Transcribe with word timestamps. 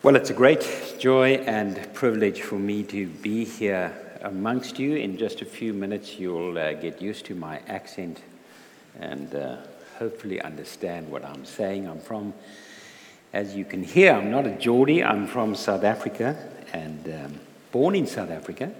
Well, 0.00 0.14
it's 0.14 0.30
a 0.30 0.34
great 0.34 0.94
joy 1.00 1.38
and 1.38 1.92
privilege 1.92 2.42
for 2.42 2.54
me 2.54 2.84
to 2.84 3.08
be 3.08 3.44
here 3.44 3.92
amongst 4.22 4.78
you. 4.78 4.94
In 4.94 5.18
just 5.18 5.42
a 5.42 5.44
few 5.44 5.72
minutes, 5.72 6.20
you'll 6.20 6.56
uh, 6.56 6.74
get 6.74 7.02
used 7.02 7.26
to 7.26 7.34
my 7.34 7.58
accent 7.66 8.22
and 9.00 9.34
uh, 9.34 9.56
hopefully 9.98 10.40
understand 10.40 11.10
what 11.10 11.24
I'm 11.24 11.44
saying. 11.44 11.88
I'm 11.88 11.98
from, 11.98 12.32
as 13.32 13.56
you 13.56 13.64
can 13.64 13.82
hear, 13.82 14.12
I'm 14.12 14.30
not 14.30 14.46
a 14.46 14.52
Geordie, 14.52 15.02
I'm 15.02 15.26
from 15.26 15.56
South 15.56 15.82
Africa 15.82 16.36
and 16.72 17.04
um, 17.08 17.40
born 17.72 17.96
in 17.96 18.06
South 18.06 18.30
Africa. 18.30 18.70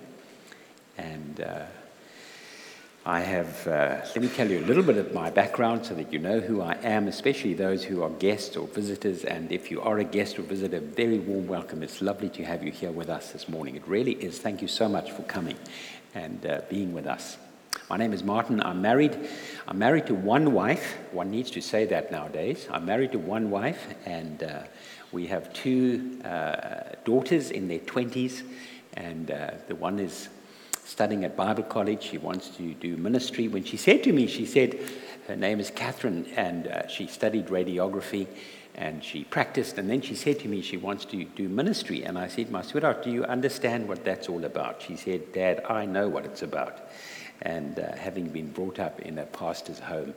And 0.96 1.40
uh, 1.40 1.64
I 3.08 3.20
have, 3.20 3.66
uh, 3.66 4.02
let 4.04 4.20
me 4.20 4.28
tell 4.28 4.50
you 4.50 4.58
a 4.58 4.66
little 4.66 4.82
bit 4.82 4.98
of 4.98 5.14
my 5.14 5.30
background 5.30 5.86
so 5.86 5.94
that 5.94 6.12
you 6.12 6.18
know 6.18 6.40
who 6.40 6.60
I 6.60 6.74
am, 6.82 7.08
especially 7.08 7.54
those 7.54 7.82
who 7.82 8.02
are 8.02 8.10
guests 8.10 8.54
or 8.54 8.68
visitors. 8.68 9.24
And 9.24 9.50
if 9.50 9.70
you 9.70 9.80
are 9.80 9.98
a 9.98 10.04
guest 10.04 10.38
or 10.38 10.42
visitor, 10.42 10.80
very 10.80 11.18
warm 11.18 11.46
welcome. 11.46 11.82
It's 11.82 12.02
lovely 12.02 12.28
to 12.28 12.44
have 12.44 12.62
you 12.62 12.70
here 12.70 12.90
with 12.90 13.08
us 13.08 13.32
this 13.32 13.48
morning. 13.48 13.76
It 13.76 13.88
really 13.88 14.12
is. 14.12 14.38
Thank 14.40 14.60
you 14.60 14.68
so 14.68 14.90
much 14.90 15.10
for 15.10 15.22
coming 15.22 15.56
and 16.14 16.44
uh, 16.44 16.60
being 16.68 16.92
with 16.92 17.06
us. 17.06 17.38
My 17.88 17.96
name 17.96 18.12
is 18.12 18.22
Martin. 18.22 18.62
I'm 18.62 18.82
married. 18.82 19.16
I'm 19.66 19.78
married 19.78 20.04
to 20.08 20.14
one 20.14 20.52
wife. 20.52 20.98
One 21.10 21.30
needs 21.30 21.50
to 21.52 21.62
say 21.62 21.86
that 21.86 22.12
nowadays. 22.12 22.68
I'm 22.70 22.84
married 22.84 23.12
to 23.12 23.18
one 23.18 23.48
wife, 23.48 23.86
and 24.04 24.42
uh, 24.42 24.64
we 25.12 25.28
have 25.28 25.50
two 25.54 26.20
uh, 26.26 26.94
daughters 27.06 27.52
in 27.52 27.68
their 27.68 27.78
20s. 27.78 28.42
And 28.98 29.30
uh, 29.30 29.52
the 29.66 29.76
one 29.76 29.98
is 29.98 30.28
studying 30.88 31.24
at 31.24 31.36
Bible 31.36 31.64
college. 31.64 32.02
She 32.02 32.18
wants 32.18 32.48
to 32.56 32.72
do 32.74 32.96
ministry. 32.96 33.46
When 33.46 33.62
she 33.62 33.76
said 33.76 34.02
to 34.04 34.12
me, 34.12 34.26
she 34.26 34.46
said, 34.46 34.78
her 35.26 35.36
name 35.36 35.60
is 35.60 35.70
Catherine, 35.70 36.26
and 36.34 36.66
uh, 36.66 36.88
she 36.88 37.06
studied 37.06 37.48
radiography 37.48 38.26
and 38.74 39.04
she 39.04 39.24
practiced. 39.24 39.76
And 39.76 39.90
then 39.90 40.00
she 40.00 40.14
said 40.14 40.38
to 40.40 40.48
me, 40.48 40.62
she 40.62 40.78
wants 40.78 41.04
to 41.06 41.24
do 41.24 41.48
ministry. 41.48 42.04
And 42.04 42.16
I 42.16 42.28
said, 42.28 42.50
My 42.50 42.62
sweetheart, 42.62 43.02
do 43.02 43.10
you 43.10 43.24
understand 43.24 43.88
what 43.88 44.04
that's 44.04 44.28
all 44.28 44.44
about? 44.44 44.80
She 44.80 44.96
said, 44.96 45.32
Dad, 45.32 45.64
I 45.68 45.84
know 45.84 46.08
what 46.08 46.24
it's 46.24 46.42
about. 46.42 46.78
And 47.42 47.78
uh, 47.78 47.94
having 47.96 48.28
been 48.28 48.50
brought 48.50 48.78
up 48.78 49.00
in 49.00 49.18
a 49.18 49.26
pastor's 49.26 49.80
home. 49.80 50.14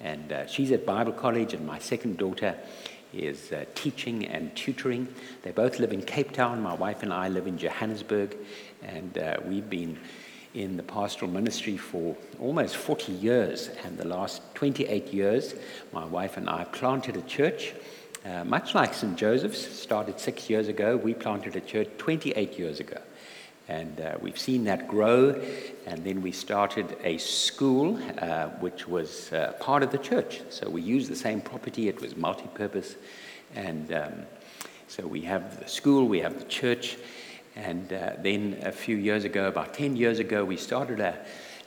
And 0.00 0.32
uh, 0.32 0.46
she's 0.46 0.72
at 0.72 0.84
Bible 0.84 1.12
college, 1.12 1.54
and 1.54 1.66
my 1.66 1.78
second 1.78 2.18
daughter 2.18 2.56
is 3.14 3.52
uh, 3.52 3.64
teaching 3.74 4.26
and 4.26 4.54
tutoring. 4.56 5.06
They 5.42 5.52
both 5.52 5.78
live 5.78 5.92
in 5.92 6.02
Cape 6.02 6.32
Town. 6.32 6.60
My 6.60 6.74
wife 6.74 7.02
and 7.02 7.12
I 7.12 7.28
live 7.28 7.46
in 7.46 7.56
Johannesburg. 7.58 8.36
And 8.82 9.16
uh, 9.18 9.38
we've 9.46 9.68
been 9.68 9.98
in 10.54 10.76
the 10.76 10.82
pastoral 10.82 11.30
ministry 11.30 11.76
for 11.76 12.16
almost 12.38 12.76
40 12.76 13.12
years. 13.12 13.70
And 13.84 13.96
the 13.96 14.06
last 14.06 14.42
28 14.54 15.12
years, 15.12 15.54
my 15.92 16.04
wife 16.04 16.36
and 16.36 16.48
I 16.48 16.64
planted 16.64 17.16
a 17.16 17.22
church. 17.22 17.74
Uh, 18.24 18.44
much 18.44 18.74
like 18.74 18.94
St. 18.94 19.16
Joseph's, 19.16 19.60
started 19.60 20.20
six 20.20 20.48
years 20.48 20.68
ago, 20.68 20.96
we 20.96 21.14
planted 21.14 21.56
a 21.56 21.60
church 21.60 21.88
28 21.98 22.58
years 22.58 22.80
ago. 22.80 23.00
And 23.68 24.00
uh, 24.00 24.16
we've 24.20 24.38
seen 24.38 24.64
that 24.64 24.88
grow. 24.88 25.40
And 25.86 26.04
then 26.04 26.20
we 26.20 26.32
started 26.32 26.96
a 27.02 27.18
school, 27.18 27.98
uh, 28.18 28.48
which 28.60 28.86
was 28.86 29.32
uh, 29.32 29.54
part 29.58 29.82
of 29.82 29.90
the 29.90 29.98
church. 29.98 30.42
So 30.50 30.68
we 30.68 30.82
used 30.82 31.10
the 31.10 31.16
same 31.16 31.40
property, 31.40 31.88
it 31.88 32.00
was 32.00 32.16
multi 32.16 32.48
purpose. 32.54 32.96
And 33.54 33.92
um, 33.92 34.12
so 34.88 35.06
we 35.06 35.22
have 35.22 35.58
the 35.58 35.68
school, 35.68 36.06
we 36.06 36.20
have 36.20 36.38
the 36.38 36.44
church. 36.44 36.98
And 37.56 37.92
uh, 37.92 38.12
then 38.18 38.58
a 38.62 38.72
few 38.72 38.96
years 38.96 39.24
ago, 39.24 39.46
about 39.46 39.74
10 39.74 39.96
years 39.96 40.18
ago, 40.18 40.44
we 40.44 40.56
started 40.56 41.00
a, 41.00 41.18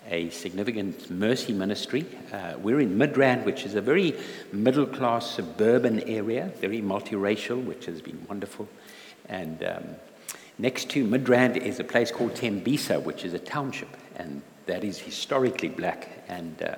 a 0.09 0.29
significant 0.29 1.11
mercy 1.11 1.53
ministry. 1.53 2.05
Uh, 2.33 2.53
we're 2.59 2.79
in 2.79 2.97
Midrand, 2.97 3.45
which 3.45 3.65
is 3.65 3.75
a 3.75 3.81
very 3.81 4.15
middle 4.51 4.87
class 4.87 5.29
suburban 5.29 6.01
area, 6.01 6.51
very 6.59 6.81
multiracial, 6.81 7.63
which 7.63 7.85
has 7.85 8.01
been 8.01 8.25
wonderful. 8.27 8.67
And 9.29 9.63
um, 9.63 9.83
next 10.57 10.89
to 10.91 11.05
Midrand 11.05 11.57
is 11.57 11.79
a 11.79 11.83
place 11.83 12.11
called 12.11 12.33
Tembisa, 12.33 13.01
which 13.01 13.23
is 13.23 13.33
a 13.33 13.39
township, 13.39 13.89
and 14.15 14.41
that 14.65 14.83
is 14.83 14.97
historically 14.97 15.69
black 15.69 16.23
and 16.27 16.61
uh, 16.63 16.77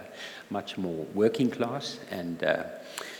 much 0.50 0.78
more 0.78 1.06
working 1.13 1.50
class. 1.50 2.00
And 2.12 2.44
uh, 2.44 2.63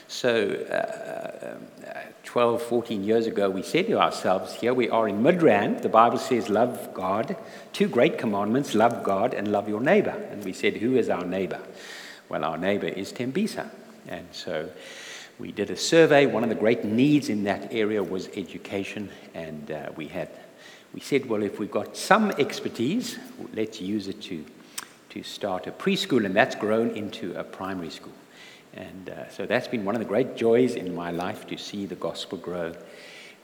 so, 0.07 0.66
uh, 0.69 1.85
uh, 1.85 2.01
12, 2.23 2.62
14 2.62 3.03
years 3.03 3.28
ago, 3.28 3.50
we 3.50 3.63
said 3.63 3.88
to 3.88 4.00
ourselves, 4.00 4.53
here 4.53 4.73
we 4.73 4.90
are 4.90 5.07
in 5.07 5.22
Midrand. 5.22 5.81
The 5.81 5.90
Bible 5.90 6.18
says, 6.18 6.50
love 6.50 6.94
God. 6.94 7.35
Two 7.73 7.88
great 7.88 8.18
commandments 8.18 8.75
love 8.75 9.03
God 9.03 9.34
and 9.34 9.50
love 9.50 9.68
your 9.68 9.81
neighbor. 9.81 10.16
And 10.31 10.44
we 10.44 10.53
said, 10.53 10.78
who 10.78 10.95
is 10.95 11.09
our 11.09 11.25
neighbor? 11.25 11.59
Well, 12.29 12.44
our 12.44 12.57
neighbor 12.57 12.88
is 12.88 13.12
Tembisa. 13.12 13.69
And 14.07 14.28
so, 14.31 14.69
we 15.40 15.51
did 15.51 15.69
a 15.69 15.78
survey. 15.78 16.25
One 16.25 16.44
of 16.44 16.50
the 16.50 16.56
great 16.56 16.84
needs 16.84 17.29
in 17.29 17.44
that 17.44 17.72
area 17.72 18.01
was 18.01 18.28
education. 18.35 19.09
And 19.34 19.69
uh, 19.69 19.91
we 19.95 20.07
had, 20.07 20.29
we 20.94 21.00
said, 21.00 21.28
well, 21.28 21.44
if 21.44 21.59
we've 21.59 21.69
got 21.69 21.95
some 21.95 22.31
expertise, 22.31 23.19
let's 23.53 23.79
use 23.79 24.07
it 24.07 24.22
to, 24.24 24.44
to 25.09 25.22
start 25.22 25.68
a 25.68 25.72
preschool. 25.72 26.25
And 26.25 26.35
that's 26.35 26.56
grown 26.56 26.91
into 26.91 27.35
a 27.35 27.44
primary 27.44 27.91
school. 27.91 28.13
And 28.73 29.09
uh, 29.09 29.29
so 29.29 29.45
that's 29.45 29.67
been 29.67 29.85
one 29.85 29.95
of 29.95 30.00
the 30.00 30.07
great 30.07 30.35
joys 30.35 30.75
in 30.75 30.94
my 30.94 31.11
life 31.11 31.47
to 31.47 31.57
see 31.57 31.85
the 31.85 31.95
gospel 31.95 32.38
grow. 32.38 32.73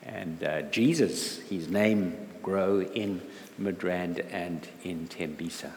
And 0.03 0.43
uh, 0.43 0.61
Jesus, 0.63 1.39
his 1.49 1.69
name, 1.69 2.15
grow 2.41 2.81
in 2.81 3.21
Midrand 3.59 4.25
and 4.31 4.67
in 4.83 5.07
Tembisa. 5.07 5.71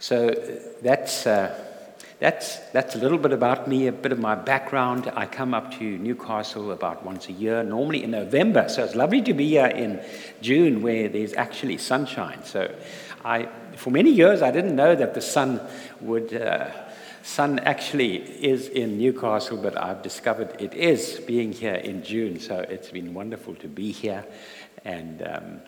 So 0.00 0.28
uh, 0.28 0.72
that's, 0.82 1.26
uh, 1.26 1.56
that's, 2.18 2.58
that's 2.72 2.94
a 2.94 2.98
little 2.98 3.18
bit 3.18 3.32
about 3.32 3.68
me, 3.68 3.86
a 3.86 3.92
bit 3.92 4.12
of 4.12 4.18
my 4.18 4.34
background. 4.34 5.10
I 5.14 5.26
come 5.26 5.54
up 5.54 5.72
to 5.78 5.84
Newcastle 5.84 6.72
about 6.72 7.04
once 7.04 7.28
a 7.28 7.32
year, 7.32 7.62
normally 7.62 8.02
in 8.02 8.10
November. 8.10 8.68
So 8.68 8.84
it's 8.84 8.96
lovely 8.96 9.22
to 9.22 9.34
be 9.34 9.48
here 9.48 9.66
in 9.66 10.00
June 10.40 10.82
where 10.82 11.08
there's 11.08 11.32
actually 11.34 11.78
sunshine. 11.78 12.44
So 12.44 12.74
I, 13.24 13.48
for 13.76 13.90
many 13.90 14.10
years, 14.10 14.42
I 14.42 14.50
didn't 14.50 14.74
know 14.74 14.94
that 14.94 15.14
the 15.14 15.20
sun 15.20 15.60
would 16.00 16.34
uh, 16.34 16.70
sun 17.28 17.58
actually 17.60 18.16
is 18.42 18.68
in 18.68 18.96
Newcastle, 18.96 19.58
but 19.58 19.76
I've 19.76 20.02
discovered 20.02 20.56
it 20.58 20.72
is 20.72 21.20
being 21.26 21.52
here 21.52 21.74
in 21.74 22.02
June, 22.02 22.40
so 22.40 22.60
it's 22.60 22.90
been 22.90 23.12
wonderful 23.12 23.54
to 23.56 23.68
be 23.68 23.92
here. 23.92 24.24
And 24.84 25.22
um, 25.22 25.60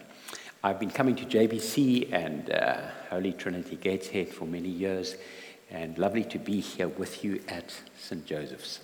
I've 0.65 0.81
been 0.81 0.91
coming 0.91 1.17
to 1.17 1.25
JPC 1.27 2.13
and 2.13 2.51
uh, 2.51 2.81
Holy 3.11 3.35
Trinity 3.35 3.77
Gateshead 3.77 4.31
for 4.31 4.47
many 4.47 4.71
years, 4.71 5.17
and 5.71 5.99
lovely 5.99 6.25
to 6.25 6.39
be 6.39 6.61
here 6.61 6.89
with 6.89 7.23
you 7.23 7.43
at 7.47 7.79
St. 7.99 8.25
Joseph's. 8.25 8.81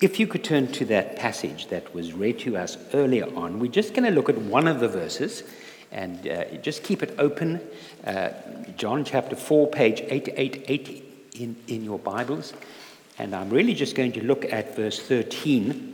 If 0.00 0.18
you 0.18 0.26
could 0.26 0.42
turn 0.42 0.72
to 0.72 0.84
that 0.86 1.14
passage 1.14 1.68
that 1.68 1.94
was 1.94 2.12
read 2.12 2.40
to 2.40 2.56
us 2.56 2.76
earlier 2.92 3.32
on, 3.36 3.60
we're 3.60 3.70
just 3.70 3.94
going 3.94 4.04
to 4.04 4.10
look 4.10 4.28
at 4.28 4.36
one 4.36 4.66
of 4.66 4.80
the 4.80 4.88
verses 4.88 5.44
and 5.92 6.26
uh, 6.26 6.44
just 6.56 6.82
keep 6.82 7.04
it 7.04 7.14
open. 7.18 7.60
Uh, 8.04 8.30
John 8.76 9.04
chapter 9.04 9.36
4, 9.36 9.68
page 9.68 10.00
888 10.00 11.03
in, 11.34 11.56
in 11.68 11.84
your 11.84 11.98
Bibles. 11.98 12.52
And 13.18 13.34
I'm 13.34 13.50
really 13.50 13.74
just 13.74 13.94
going 13.94 14.12
to 14.12 14.24
look 14.24 14.44
at 14.52 14.76
verse 14.76 15.00
13. 15.00 15.90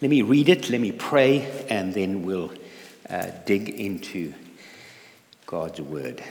Let 0.00 0.10
me 0.10 0.22
read 0.22 0.48
it, 0.48 0.70
let 0.70 0.80
me 0.80 0.92
pray, 0.92 1.66
and 1.68 1.94
then 1.94 2.22
we'll 2.22 2.52
uh, 3.08 3.28
dig 3.46 3.68
into 3.68 4.34
God's 5.46 5.80
word. 5.80 6.22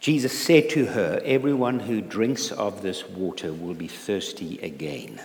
Jesus 0.00 0.38
said 0.38 0.70
to 0.70 0.86
her, 0.86 1.20
Everyone 1.24 1.80
who 1.80 2.00
drinks 2.00 2.50
of 2.50 2.82
this 2.82 3.06
water 3.06 3.52
will 3.52 3.74
be 3.74 3.88
thirsty 3.88 4.58
again. 4.60 5.20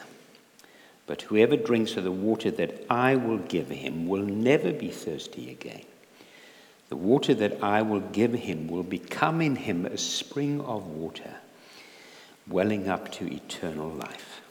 But 1.07 1.21
whoever 1.21 1.55
drinks 1.55 1.95
of 1.95 2.03
the 2.03 2.11
water 2.11 2.51
that 2.51 2.85
I 2.89 3.15
will 3.15 3.37
give 3.37 3.69
him 3.69 4.07
will 4.07 4.25
never 4.25 4.73
be 4.73 4.89
thirsty 4.89 5.49
again. 5.51 5.85
The 6.89 6.95
water 6.95 7.33
that 7.33 7.63
I 7.63 7.81
will 7.81 7.99
give 7.99 8.33
him 8.33 8.67
will 8.67 8.83
become 8.83 9.41
in 9.41 9.55
him 9.55 9.85
a 9.85 9.97
spring 9.97 10.61
of 10.61 10.85
water, 10.85 11.35
welling 12.47 12.87
up 12.87 13.11
to 13.13 13.25
eternal 13.25 13.89
life. 13.89 14.41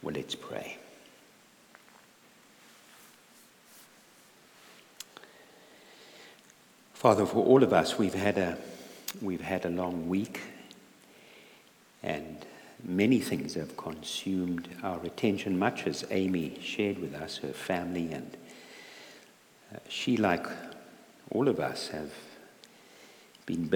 Well, 0.00 0.14
let's 0.14 0.34
pray. 0.34 0.78
Father, 6.94 7.26
for 7.26 7.44
all 7.44 7.64
of 7.64 7.72
us, 7.72 7.98
we've 7.98 8.14
had 8.14 8.38
a, 8.38 8.56
we've 9.20 9.40
had 9.40 9.64
a 9.64 9.70
long 9.70 10.08
week, 10.08 10.40
and 12.04 12.46
many 12.84 13.18
things 13.18 13.54
have 13.54 13.76
consumed 13.76 14.68
our 14.84 15.04
attention, 15.04 15.58
much 15.58 15.88
as 15.88 16.04
Amy 16.12 16.60
shared 16.62 17.00
with 17.00 17.12
us, 17.14 17.38
her 17.38 17.52
family, 17.52 18.12
and 18.12 18.36
uh, 19.74 19.78
she, 19.88 20.16
like 20.16 20.46
all 21.32 21.48
of 21.48 21.58
us 21.58 21.88
have 21.88 22.12
been 23.46 23.66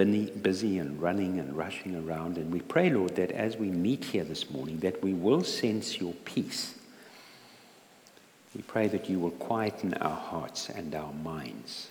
busy 0.41 0.77
and 0.77 1.01
running 1.01 1.39
and 1.39 1.57
rushing 1.57 1.95
around. 1.95 2.37
And 2.37 2.51
we 2.51 2.61
pray, 2.61 2.89
Lord, 2.89 3.15
that 3.15 3.31
as 3.31 3.57
we 3.57 3.67
meet 3.67 4.05
here 4.05 4.23
this 4.23 4.49
morning, 4.49 4.79
that 4.79 5.03
we 5.03 5.13
will 5.13 5.43
sense 5.43 5.99
your 5.99 6.13
peace. 6.13 6.75
We 8.55 8.61
pray 8.61 8.87
that 8.87 9.09
you 9.09 9.19
will 9.19 9.31
quieten 9.31 9.93
our 9.95 10.15
hearts 10.15 10.69
and 10.69 10.95
our 10.95 11.13
minds. 11.13 11.89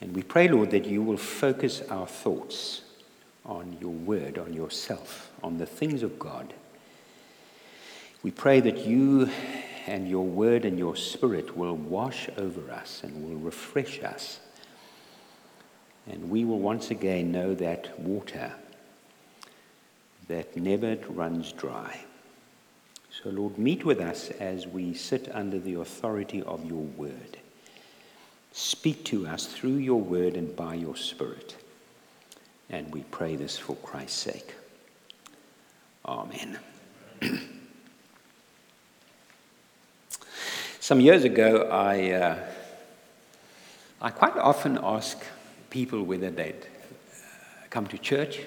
And 0.00 0.14
we 0.14 0.22
pray, 0.22 0.48
Lord, 0.48 0.70
that 0.72 0.84
you 0.84 1.02
will 1.02 1.16
focus 1.16 1.82
our 1.88 2.06
thoughts 2.06 2.82
on 3.44 3.78
your 3.80 3.92
word, 3.92 4.38
on 4.38 4.52
yourself, 4.52 5.30
on 5.42 5.58
the 5.58 5.66
things 5.66 6.02
of 6.02 6.18
God. 6.18 6.52
We 8.22 8.30
pray 8.30 8.60
that 8.60 8.78
you 8.86 9.30
and 9.86 10.08
your 10.08 10.24
word 10.24 10.64
and 10.64 10.78
your 10.78 10.96
spirit 10.96 11.56
will 11.56 11.76
wash 11.76 12.28
over 12.36 12.70
us 12.72 13.02
and 13.04 13.24
will 13.24 13.38
refresh 13.38 14.02
us. 14.02 14.40
And 16.08 16.30
we 16.30 16.44
will 16.44 16.58
once 16.58 16.90
again 16.90 17.32
know 17.32 17.54
that 17.54 17.98
water 17.98 18.52
that 20.28 20.56
never 20.56 20.96
runs 21.08 21.52
dry. 21.52 22.04
So, 23.22 23.30
Lord, 23.30 23.58
meet 23.58 23.84
with 23.84 24.00
us 24.00 24.30
as 24.30 24.66
we 24.66 24.92
sit 24.92 25.28
under 25.32 25.58
the 25.58 25.74
authority 25.74 26.42
of 26.42 26.64
your 26.64 26.82
word. 26.82 27.38
Speak 28.52 29.04
to 29.04 29.26
us 29.26 29.46
through 29.46 29.76
your 29.76 30.00
word 30.00 30.34
and 30.36 30.54
by 30.54 30.74
your 30.74 30.96
spirit. 30.96 31.56
And 32.70 32.92
we 32.92 33.02
pray 33.10 33.36
this 33.36 33.56
for 33.56 33.76
Christ's 33.76 34.18
sake. 34.18 34.54
Amen. 36.04 36.58
Some 40.86 41.00
years 41.00 41.24
ago, 41.24 41.68
I, 41.68 42.12
uh, 42.12 42.38
I 44.00 44.10
quite 44.10 44.36
often 44.36 44.78
ask 44.80 45.18
people 45.68 46.04
whether 46.04 46.30
they'd 46.30 46.54
uh, 46.54 47.66
come 47.70 47.88
to 47.88 47.98
church. 47.98 48.38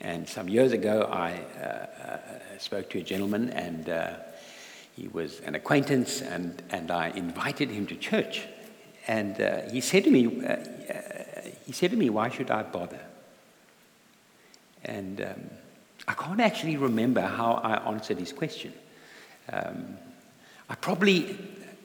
And 0.00 0.28
some 0.28 0.48
years 0.48 0.72
ago, 0.72 1.08
I 1.12 1.34
uh, 1.62 1.62
uh 1.62 2.18
spoke 2.58 2.90
to 2.90 2.98
a 2.98 3.02
gentleman, 3.02 3.50
and 3.50 3.88
uh, 3.88 4.14
he 4.96 5.06
was 5.06 5.38
an 5.46 5.54
acquaintance, 5.54 6.20
and, 6.22 6.60
and 6.70 6.90
I 6.90 7.10
invited 7.10 7.70
him 7.70 7.86
to 7.86 7.94
church. 7.94 8.48
And 9.06 9.40
uh, 9.40 9.70
he 9.70 9.80
said 9.80 10.02
to 10.02 10.10
me, 10.10 10.22
he 11.66 11.72
said 11.72 11.92
to 11.92 11.96
me, 11.96 12.10
"Why 12.10 12.30
should 12.30 12.50
I 12.50 12.64
bother?" 12.64 13.04
And 14.84 15.20
um, 15.20 15.50
I 16.08 16.14
can't 16.14 16.40
actually 16.40 16.78
remember 16.78 17.20
how 17.20 17.60
I 17.62 17.92
answered 17.92 18.18
his 18.18 18.32
question. 18.32 18.72
Um, 19.52 19.98
I 20.68 20.74
probably 20.74 21.36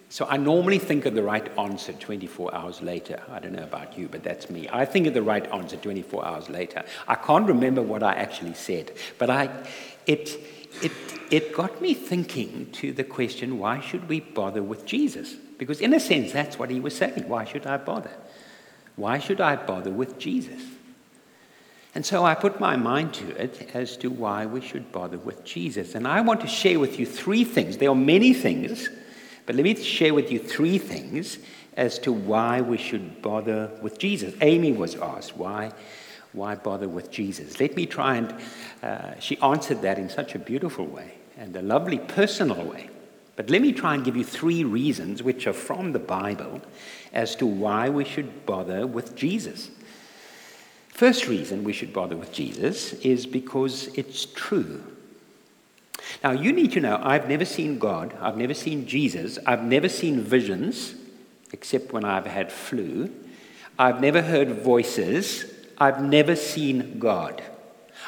so 0.09 0.25
I 0.29 0.37
normally 0.37 0.79
think 0.79 1.05
of 1.05 1.15
the 1.15 1.23
right 1.23 1.45
answer 1.57 1.91
24 1.93 2.53
hours 2.53 2.81
later. 2.81 3.21
I 3.31 3.39
don't 3.39 3.53
know 3.53 3.63
about 3.63 3.97
you, 3.97 4.07
but 4.07 4.23
that's 4.23 4.49
me. 4.49 4.67
I 4.71 4.85
think 4.85 5.07
of 5.07 5.13
the 5.13 5.23
right 5.23 5.45
answer 5.51 5.77
24 5.77 6.25
hours 6.25 6.49
later. 6.49 6.83
I 7.07 7.15
can't 7.15 7.47
remember 7.47 7.81
what 7.81 8.03
I 8.03 8.13
actually 8.13 8.53
said, 8.53 8.91
but 9.17 9.29
I, 9.29 9.49
it, 10.05 10.39
it, 10.81 10.91
it 11.31 11.53
got 11.53 11.81
me 11.81 11.93
thinking 11.93 12.71
to 12.73 12.93
the 12.93 13.03
question 13.03 13.57
why 13.57 13.79
should 13.79 14.07
we 14.07 14.19
bother 14.19 14.61
with 14.61 14.85
Jesus? 14.85 15.33
Because, 15.57 15.81
in 15.81 15.93
a 15.93 15.99
sense, 15.99 16.31
that's 16.33 16.59
what 16.59 16.69
he 16.69 16.79
was 16.79 16.95
saying. 16.95 17.27
Why 17.27 17.45
should 17.45 17.65
I 17.65 17.77
bother? 17.77 18.11
Why 18.95 19.19
should 19.19 19.41
I 19.41 19.55
bother 19.55 19.91
with 19.91 20.19
Jesus? 20.19 20.61
And 21.95 22.05
so 22.05 22.25
I 22.25 22.35
put 22.35 22.59
my 22.59 22.75
mind 22.75 23.13
to 23.15 23.41
it 23.41 23.69
as 23.73 23.95
to 23.97 24.09
why 24.09 24.45
we 24.45 24.59
should 24.59 24.91
bother 24.91 25.17
with 25.17 25.45
Jesus. 25.45 25.95
And 25.95 26.05
I 26.05 26.21
want 26.21 26.41
to 26.41 26.47
share 26.47 26.77
with 26.77 26.99
you 26.99 27.05
three 27.05 27.45
things. 27.45 27.77
There 27.77 27.89
are 27.89 27.95
many 27.95 28.33
things 28.33 28.89
but 29.45 29.55
let 29.55 29.63
me 29.63 29.75
share 29.75 30.13
with 30.13 30.31
you 30.31 30.39
three 30.39 30.77
things 30.77 31.39
as 31.77 31.99
to 31.99 32.11
why 32.11 32.61
we 32.61 32.77
should 32.77 33.21
bother 33.21 33.69
with 33.81 33.97
Jesus. 33.97 34.33
Amy 34.41 34.71
was 34.71 34.95
asked, 34.95 35.35
why, 35.35 35.71
why 36.33 36.55
bother 36.55 36.89
with 36.89 37.11
Jesus? 37.11 37.59
Let 37.59 37.75
me 37.75 37.85
try 37.85 38.15
and, 38.15 38.35
uh, 38.81 39.19
she 39.19 39.37
answered 39.39 39.81
that 39.81 39.99
in 39.99 40.09
such 40.09 40.35
a 40.35 40.39
beautiful 40.39 40.85
way 40.85 41.15
and 41.37 41.55
a 41.55 41.61
lovely 41.61 41.99
personal 41.99 42.63
way. 42.63 42.89
But 43.35 43.49
let 43.49 43.61
me 43.61 43.73
try 43.73 43.95
and 43.95 44.05
give 44.05 44.15
you 44.15 44.23
three 44.23 44.63
reasons, 44.63 45.21
which 45.21 45.45
are 45.45 45.53
from 45.53 45.91
the 45.91 45.99
Bible, 45.99 46.61
as 47.13 47.35
to 47.35 47.45
why 47.45 47.89
we 47.89 48.05
should 48.05 48.45
bother 48.45 48.87
with 48.87 49.15
Jesus. 49.15 49.69
First 50.87 51.27
reason 51.27 51.65
we 51.65 51.73
should 51.73 51.91
bother 51.91 52.15
with 52.15 52.31
Jesus 52.31 52.93
is 52.93 53.25
because 53.25 53.87
it's 53.95 54.25
true. 54.25 54.81
Now, 56.23 56.31
you 56.31 56.51
need 56.51 56.71
to 56.73 56.79
know 56.79 56.99
I've 57.01 57.27
never 57.27 57.45
seen 57.45 57.79
God, 57.79 58.15
I've 58.19 58.37
never 58.37 58.53
seen 58.53 58.85
Jesus, 58.85 59.39
I've 59.45 59.63
never 59.63 59.89
seen 59.89 60.21
visions, 60.21 60.95
except 61.51 61.93
when 61.93 62.05
I've 62.05 62.25
had 62.25 62.51
flu. 62.51 63.11
I've 63.77 64.01
never 64.01 64.21
heard 64.21 64.49
voices, 64.49 65.45
I've 65.77 66.01
never 66.01 66.35
seen 66.35 66.99
God. 66.99 67.43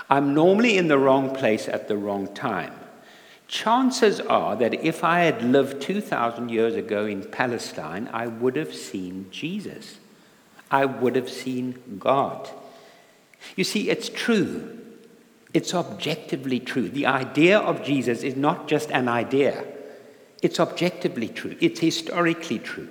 I'm 0.09 0.33
normally 0.33 0.77
in 0.77 0.88
the 0.88 0.97
wrong 0.97 1.35
place 1.35 1.67
at 1.67 1.88
the 1.88 1.97
wrong 1.97 2.33
time. 2.33 2.73
Chances 3.47 4.19
are 4.19 4.55
that 4.57 4.73
if 4.73 5.03
I 5.03 5.21
had 5.21 5.41
lived 5.41 5.81
2,000 5.81 6.50
years 6.50 6.75
ago 6.75 7.05
in 7.05 7.23
Palestine, 7.23 8.09
I 8.11 8.27
would 8.27 8.55
have 8.57 8.73
seen 8.73 9.27
Jesus. 9.31 9.97
I 10.69 10.85
would 10.85 11.15
have 11.15 11.29
seen 11.29 11.97
God. 11.97 12.50
You 13.55 13.63
see, 13.63 13.89
it's 13.89 14.09
true. 14.09 14.79
It's 15.57 15.74
objectively 15.74 16.59
true. 16.59 16.88
The 16.88 17.07
idea 17.07 17.57
of 17.57 17.83
Jesus 17.83 18.21
is 18.21 18.36
not 18.36 18.68
just 18.68 18.92
an 18.92 19.07
idea, 19.07 19.65
it's 20.44 20.59
objectively 20.59 21.30
true, 21.30 21.57
it's 21.59 21.80
historically 21.80 22.59
true. 22.59 22.89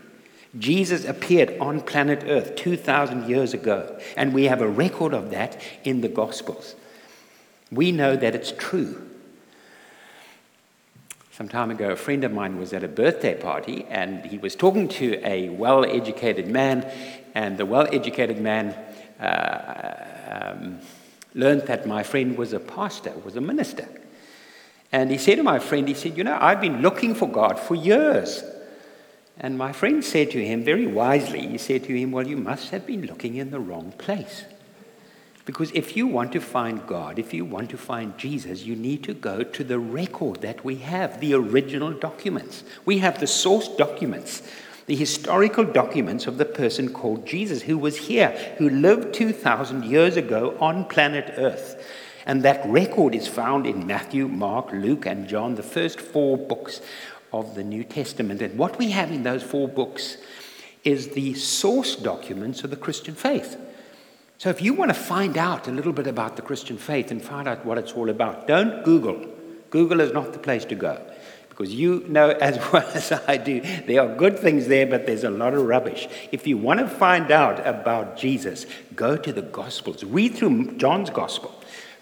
Jesus 0.58 1.04
appeared 1.04 1.56
on 1.60 1.80
planet 1.80 2.24
Earth 2.26 2.56
2,000 2.56 3.28
years 3.28 3.54
ago, 3.54 3.96
and 4.16 4.34
we 4.34 4.46
have 4.46 4.60
a 4.60 4.66
record 4.66 5.14
of 5.14 5.30
that 5.30 5.62
in 5.84 6.00
the 6.00 6.08
Gospels. 6.08 6.74
We 7.70 7.92
know 7.92 8.16
that 8.16 8.34
it's 8.34 8.50
true. 8.50 9.10
Some 11.30 11.48
time 11.48 11.70
ago, 11.70 11.90
a 11.90 11.96
friend 11.96 12.24
of 12.24 12.32
mine 12.32 12.58
was 12.58 12.72
at 12.72 12.82
a 12.82 12.88
birthday 12.88 13.40
party, 13.40 13.86
and 13.88 14.26
he 14.26 14.38
was 14.38 14.56
talking 14.56 14.88
to 14.88 15.24
a 15.24 15.50
well 15.50 15.84
educated 15.84 16.48
man, 16.48 16.84
and 17.32 17.58
the 17.58 17.66
well 17.66 17.86
educated 17.92 18.40
man 18.40 18.74
uh, 19.20 20.54
um, 20.56 20.80
learned 21.36 21.62
that 21.62 21.86
my 21.86 22.02
friend 22.02 22.36
was 22.36 22.52
a 22.52 22.58
pastor, 22.58 23.12
was 23.24 23.36
a 23.36 23.40
minister. 23.40 23.86
And 24.90 25.10
he 25.10 25.18
said 25.18 25.36
to 25.36 25.42
my 25.42 25.58
friend, 25.58 25.86
he 25.86 25.94
said, 25.94 26.16
You 26.16 26.24
know, 26.24 26.38
I've 26.40 26.60
been 26.60 26.80
looking 26.80 27.14
for 27.14 27.28
God 27.28 27.60
for 27.60 27.74
years. 27.74 28.42
And 29.38 29.58
my 29.58 29.72
friend 29.72 30.02
said 30.02 30.30
to 30.30 30.42
him, 30.42 30.64
very 30.64 30.86
wisely, 30.86 31.46
he 31.46 31.58
said 31.58 31.84
to 31.84 31.94
him, 31.94 32.10
Well, 32.10 32.26
you 32.26 32.38
must 32.38 32.70
have 32.70 32.86
been 32.86 33.06
looking 33.06 33.36
in 33.36 33.50
the 33.50 33.60
wrong 33.60 33.92
place. 33.98 34.44
Because 35.44 35.70
if 35.72 35.96
you 35.96 36.08
want 36.08 36.32
to 36.32 36.40
find 36.40 36.84
God, 36.88 37.20
if 37.20 37.32
you 37.32 37.44
want 37.44 37.70
to 37.70 37.78
find 37.78 38.18
Jesus, 38.18 38.64
you 38.64 38.74
need 38.74 39.04
to 39.04 39.14
go 39.14 39.44
to 39.44 39.62
the 39.62 39.78
record 39.78 40.40
that 40.40 40.64
we 40.64 40.76
have, 40.76 41.20
the 41.20 41.34
original 41.34 41.92
documents. 41.92 42.64
We 42.84 42.98
have 42.98 43.20
the 43.20 43.28
source 43.28 43.68
documents 43.68 44.42
the 44.86 44.96
historical 44.96 45.64
documents 45.64 46.26
of 46.26 46.38
the 46.38 46.44
person 46.44 46.92
called 46.92 47.26
Jesus, 47.26 47.62
who 47.62 47.76
was 47.76 47.96
here, 47.96 48.28
who 48.58 48.68
lived 48.68 49.12
2,000 49.14 49.84
years 49.84 50.16
ago 50.16 50.56
on 50.60 50.84
planet 50.84 51.34
Earth. 51.36 51.84
And 52.24 52.42
that 52.42 52.64
record 52.66 53.14
is 53.14 53.28
found 53.28 53.66
in 53.66 53.86
Matthew, 53.86 54.28
Mark, 54.28 54.72
Luke, 54.72 55.06
and 55.06 55.28
John, 55.28 55.56
the 55.56 55.62
first 55.62 56.00
four 56.00 56.36
books 56.36 56.80
of 57.32 57.54
the 57.54 57.64
New 57.64 57.84
Testament. 57.84 58.42
And 58.42 58.58
what 58.58 58.78
we 58.78 58.90
have 58.90 59.10
in 59.10 59.22
those 59.22 59.42
four 59.42 59.68
books 59.68 60.16
is 60.84 61.08
the 61.08 61.34
source 61.34 61.96
documents 61.96 62.62
of 62.62 62.70
the 62.70 62.76
Christian 62.76 63.14
faith. 63.14 63.56
So 64.38 64.50
if 64.50 64.62
you 64.62 64.74
want 64.74 64.90
to 64.90 64.94
find 64.94 65.36
out 65.36 65.66
a 65.66 65.72
little 65.72 65.92
bit 65.92 66.06
about 66.06 66.36
the 66.36 66.42
Christian 66.42 66.78
faith 66.78 67.10
and 67.10 67.22
find 67.22 67.48
out 67.48 67.64
what 67.64 67.78
it's 67.78 67.92
all 67.92 68.10
about, 68.10 68.46
don't 68.46 68.84
Google. 68.84 69.26
Google 69.70 70.00
is 70.00 70.12
not 70.12 70.32
the 70.32 70.38
place 70.38 70.64
to 70.66 70.74
go. 70.74 71.00
Because 71.56 71.72
you 71.72 72.04
know 72.06 72.28
as 72.40 72.58
well 72.70 72.86
as 72.94 73.12
I 73.12 73.38
do, 73.38 73.60
there 73.86 74.02
are 74.02 74.14
good 74.14 74.38
things 74.38 74.68
there, 74.68 74.86
but 74.86 75.06
there's 75.06 75.24
a 75.24 75.30
lot 75.30 75.54
of 75.54 75.62
rubbish. 75.62 76.06
If 76.30 76.46
you 76.46 76.58
want 76.58 76.80
to 76.80 76.88
find 76.88 77.30
out 77.30 77.66
about 77.66 78.16
Jesus, 78.16 78.66
go 78.94 79.16
to 79.16 79.32
the 79.32 79.42
Gospels. 79.42 80.04
Read 80.04 80.34
through 80.34 80.76
John's 80.76 81.10
Gospel, 81.10 81.54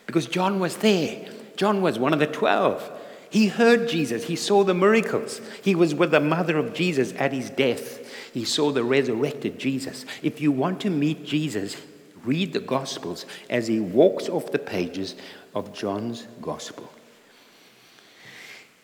because 0.07 0.27
John 0.27 0.59
was 0.59 0.79
there. 0.79 1.29
John 1.57 1.83
was 1.83 1.99
one 1.99 2.13
of 2.13 2.19
the 2.19 2.27
twelve. 2.27 2.91
He 3.31 3.49
heard 3.49 3.89
Jesus, 3.89 4.25
he 4.25 4.37
saw 4.37 4.63
the 4.63 4.75
miracles. 4.75 5.41
He 5.63 5.75
was 5.75 5.93
with 5.93 6.13
the 6.13 6.21
mother 6.21 6.57
of 6.57 6.73
Jesus 6.73 7.13
at 7.15 7.33
his 7.33 7.51
death. 7.51 8.33
He 8.33 8.45
saw 8.45 8.71
the 8.71 8.85
resurrected 8.85 9.59
Jesus. 9.59 10.05
If 10.23 10.41
you 10.41 10.53
want 10.53 10.81
to 10.83 10.91
meet 10.91 11.25
Jesus, 11.25 11.77
read 12.25 12.53
the 12.53 12.61
Gospels 12.61 13.27
as 13.51 13.67
he 13.67 13.81
walks 13.81 14.29
off 14.29 14.53
the 14.53 14.59
pages 14.61 15.17
of 15.53 15.73
John's 15.73 16.29
Gospel. 16.41 16.94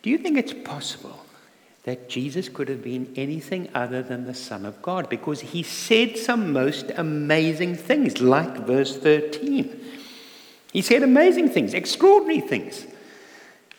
Do 0.03 0.11
you 0.11 0.19
think 0.19 0.39
it's 0.39 0.53
possible 0.53 1.25
that 1.85 2.09
Jesus 2.09 2.49
could 2.49 2.69
have 2.69 2.83
been 2.83 3.13
anything 3.17 3.69
other 3.75 4.03
than 4.03 4.27
the 4.27 4.35
Son 4.35 4.65
of 4.65 4.81
God? 4.83 5.09
Because 5.09 5.41
he 5.41 5.63
said 5.63 6.17
some 6.17 6.53
most 6.53 6.91
amazing 6.97 7.77
things, 7.77 8.21
like 8.21 8.67
verse 8.67 8.97
13. 8.97 9.79
He 10.73 10.83
said 10.83 11.03
amazing 11.03 11.51
things, 11.51 11.75
extraordinary 11.75 12.41
things. 12.41 12.87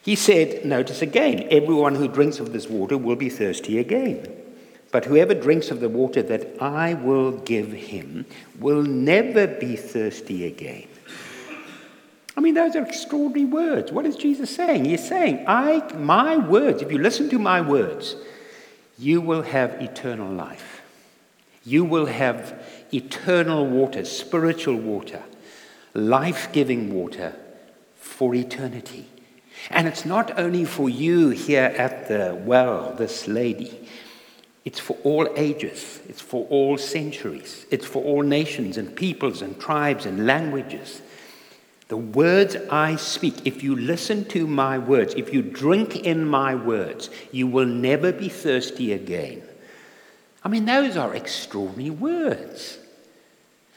He 0.04 0.16
said, 0.16 0.66
notice 0.66 1.02
again, 1.02 1.48
everyone 1.52 1.96
who 1.96 2.08
drinks 2.08 2.40
of 2.40 2.54
this 2.54 2.68
water 2.68 2.98
will 2.98 3.16
be 3.16 3.30
thirsty 3.30 3.78
again. 3.78 4.28
But 4.92 5.06
whoever 5.06 5.34
drinks 5.34 5.72
of 5.72 5.80
the 5.80 5.90
water 5.90 6.22
that 6.24 6.62
I 6.62 6.96
will 6.96 7.32
give 7.32 7.72
him 7.72 8.26
will 8.60 8.82
never 8.82 9.48
be 9.48 9.76
thirsty 9.76 10.46
again. 10.46 10.88
I 12.36 12.42
mean, 12.42 12.54
those 12.54 12.76
are 12.76 12.84
extraordinary 12.84 13.46
words. 13.46 13.92
What 13.92 14.06
is 14.06 14.16
Jesus 14.16 14.56
saying? 14.56 14.86
He's 14.86 15.06
saying, 15.06 15.44
I, 15.48 15.94
my 15.96 16.38
words, 16.38 16.82
if 16.82 16.92
you 16.92 16.98
listen 16.98 17.30
to 17.30 17.40
my 17.40 17.62
words, 17.62 18.16
you 18.98 19.20
will 19.20 19.42
have 19.42 19.82
eternal 19.82 20.32
life. 20.32 20.82
You 21.64 21.84
will 21.84 22.06
have 22.06 22.64
eternal 22.94 23.66
water, 23.66 24.06
spiritual 24.06 24.76
water, 24.76 25.24
life 25.94 26.52
giving 26.52 26.94
water 26.94 27.36
for 27.96 28.34
eternity. 28.34 29.08
And 29.70 29.88
it's 29.88 30.06
not 30.06 30.40
only 30.40 30.66
for 30.66 30.90
you 30.90 31.30
here 31.30 31.74
at 31.78 32.08
the 32.08 32.40
well, 32.46 32.94
this 32.94 33.28
lady. 33.28 33.88
It's 34.64 34.80
for 34.80 34.96
all 35.04 35.28
ages. 35.36 36.00
It's 36.08 36.22
for 36.22 36.46
all 36.50 36.78
centuries. 36.78 37.66
It's 37.72 37.86
for 37.86 38.04
all 38.04 38.22
nations 38.22 38.78
and 38.78 38.96
peoples 38.96 39.42
and 39.42 39.60
tribes 39.60 40.06
and 40.06 40.26
languages. 40.26 41.02
The 41.92 41.98
words 41.98 42.56
I 42.72 42.96
speak, 42.96 43.46
if 43.46 43.64
you 43.64 43.76
listen 43.76 44.24
to 44.30 44.48
my 44.48 44.78
words, 44.78 45.14
if 45.16 45.34
you 45.34 45.42
drink 45.42 45.98
in 45.98 46.26
my 46.26 46.56
words, 46.56 47.10
you 47.34 47.48
will 47.48 47.66
never 47.66 48.14
be 48.14 48.30
thirsty 48.30 48.94
again. 48.94 49.44
I 50.42 50.48
mean, 50.48 50.64
those 50.64 50.96
are 50.96 51.14
extraordinary 51.14 51.90
words. 51.90 52.78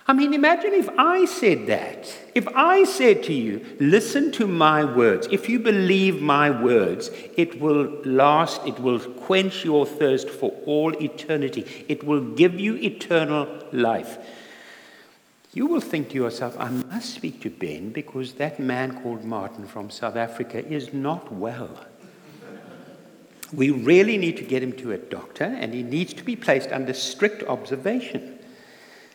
I 0.07 0.13
mean, 0.13 0.33
imagine 0.33 0.75
if 0.75 0.89
I 0.97 1.25
said 1.25 1.67
that. 1.67 2.17
If 2.37 2.47
I 2.55 2.85
said 2.85 3.25
to 3.25 3.33
you, 3.33 3.67
listen 3.81 4.31
to 4.39 4.47
my 4.47 4.85
words, 4.85 5.27
if 5.33 5.49
you 5.49 5.59
believe 5.59 6.23
my 6.23 6.51
words, 6.51 7.11
it 7.37 7.61
will 7.61 8.01
last, 8.05 8.65
it 8.65 8.79
will 8.79 9.01
quench 9.01 9.65
your 9.65 9.87
thirst 9.87 10.31
for 10.31 10.53
all 10.67 10.93
eternity, 11.03 11.85
it 11.89 12.05
will 12.05 12.21
give 12.21 12.61
you 12.61 12.77
eternal 12.77 13.49
life. 13.73 14.19
You 15.55 15.67
will 15.67 15.81
think 15.81 16.09
to 16.11 16.17
yourself, 16.17 16.57
I 16.59 16.69
must 16.69 17.15
speak 17.15 17.41
to 17.43 17.51
Ben 17.51 17.91
because 17.91 18.35
that 18.35 18.59
man 18.59 19.01
called 19.03 19.25
Martin 19.25 19.69
from 19.69 19.89
South 19.89 20.17
Africa 20.17 20.67
is 20.67 20.93
not 20.93 21.33
well. 21.33 21.87
We 23.53 23.71
really 23.71 24.19
need 24.19 24.37
to 24.39 24.43
get 24.43 24.65
him 24.65 24.73
to 24.73 24.91
a 24.91 24.99
doctor 24.99 25.45
and 25.45 25.73
he 25.73 25.85
needs 25.85 26.13
to 26.15 26.25
be 26.25 26.35
placed 26.35 26.73
under 26.73 26.93
strict 26.93 27.45
observation 27.45 28.37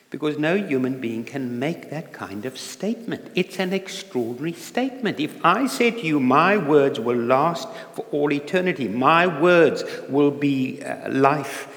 because 0.08 0.38
no 0.38 0.56
human 0.56 0.98
being 0.98 1.24
can 1.24 1.58
make 1.58 1.90
that 1.90 2.14
kind 2.14 2.46
of 2.46 2.58
statement. 2.58 3.30
It's 3.34 3.58
an 3.58 3.74
extraordinary 3.74 4.54
statement. 4.54 5.20
If 5.20 5.44
I 5.44 5.66
said 5.66 5.98
to 5.98 6.06
you, 6.06 6.18
My 6.18 6.56
words 6.56 6.98
will 6.98 7.18
last 7.18 7.68
for 7.92 8.06
all 8.12 8.32
eternity, 8.32 8.88
my 8.88 9.26
words 9.26 9.84
will 10.08 10.30
be 10.30 10.82
uh, 10.82 11.12
life 11.12 11.69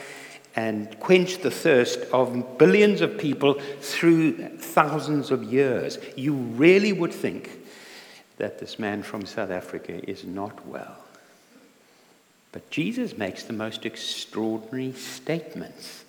and 0.55 0.99
quench 0.99 1.39
the 1.39 1.51
thirst 1.51 1.99
of 2.11 2.57
billions 2.57 3.01
of 3.01 3.17
people 3.17 3.59
through 3.81 4.33
thousands 4.57 5.31
of 5.31 5.43
years, 5.43 5.97
you 6.15 6.33
really 6.33 6.93
would 6.93 7.13
think 7.13 7.49
that 8.37 8.59
this 8.59 8.77
man 8.77 9.03
from 9.03 9.25
South 9.25 9.49
Africa 9.49 10.07
is 10.09 10.23
not 10.23 10.65
well. 10.67 10.97
But 12.51 12.69
Jesus 12.69 13.17
makes 13.17 13.43
the 13.43 13.53
most 13.53 13.85
extraordinary 13.85 14.93
statements. 14.93 16.03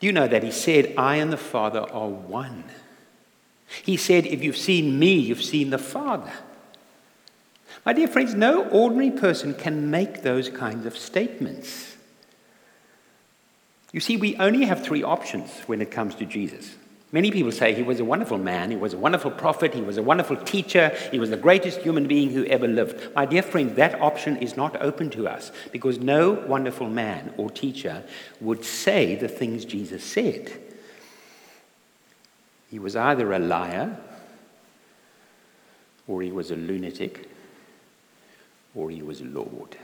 Do 0.00 0.06
you 0.06 0.12
know 0.12 0.28
that 0.28 0.42
he 0.42 0.50
said, 0.50 0.94
I 0.96 1.16
and 1.16 1.32
the 1.32 1.36
Father 1.36 1.80
are 1.80 2.08
one? 2.08 2.64
He 3.84 3.96
said, 3.96 4.26
If 4.26 4.42
you've 4.42 4.56
seen 4.56 4.98
me, 4.98 5.14
you've 5.14 5.42
seen 5.42 5.70
the 5.70 5.78
Father. 5.78 6.32
My 7.84 7.92
dear 7.92 8.08
friends, 8.08 8.34
no 8.34 8.68
ordinary 8.68 9.10
person 9.10 9.54
can 9.54 9.90
make 9.90 10.22
those 10.22 10.48
kinds 10.48 10.84
of 10.84 10.96
statements. 10.96 11.96
You 13.98 14.00
see, 14.00 14.16
we 14.16 14.36
only 14.36 14.64
have 14.64 14.84
three 14.84 15.02
options 15.02 15.50
when 15.66 15.82
it 15.82 15.90
comes 15.90 16.14
to 16.14 16.24
Jesus. 16.24 16.76
Many 17.10 17.32
people 17.32 17.50
say 17.50 17.74
he 17.74 17.82
was 17.82 17.98
a 17.98 18.04
wonderful 18.04 18.38
man, 18.38 18.70
he 18.70 18.76
was 18.76 18.94
a 18.94 18.96
wonderful 18.96 19.32
prophet, 19.32 19.74
he 19.74 19.80
was 19.80 19.96
a 19.96 20.04
wonderful 20.04 20.36
teacher, 20.36 20.96
he 21.10 21.18
was 21.18 21.30
the 21.30 21.36
greatest 21.36 21.80
human 21.80 22.06
being 22.06 22.30
who 22.30 22.44
ever 22.44 22.68
lived. 22.68 23.12
My 23.16 23.26
dear 23.26 23.42
friend, 23.42 23.74
that 23.74 24.00
option 24.00 24.36
is 24.36 24.56
not 24.56 24.80
open 24.80 25.10
to 25.10 25.26
us 25.26 25.50
because 25.72 25.98
no 25.98 26.30
wonderful 26.30 26.88
man 26.88 27.34
or 27.36 27.50
teacher 27.50 28.04
would 28.40 28.64
say 28.64 29.16
the 29.16 29.26
things 29.26 29.64
Jesus 29.64 30.04
said. 30.04 30.52
He 32.70 32.78
was 32.78 32.94
either 32.94 33.32
a 33.32 33.40
liar, 33.40 33.98
or 36.06 36.22
he 36.22 36.30
was 36.30 36.52
a 36.52 36.56
lunatic, 36.56 37.28
or 38.76 38.90
he 38.90 39.02
was 39.02 39.22
a 39.22 39.24
Lord. 39.24 39.76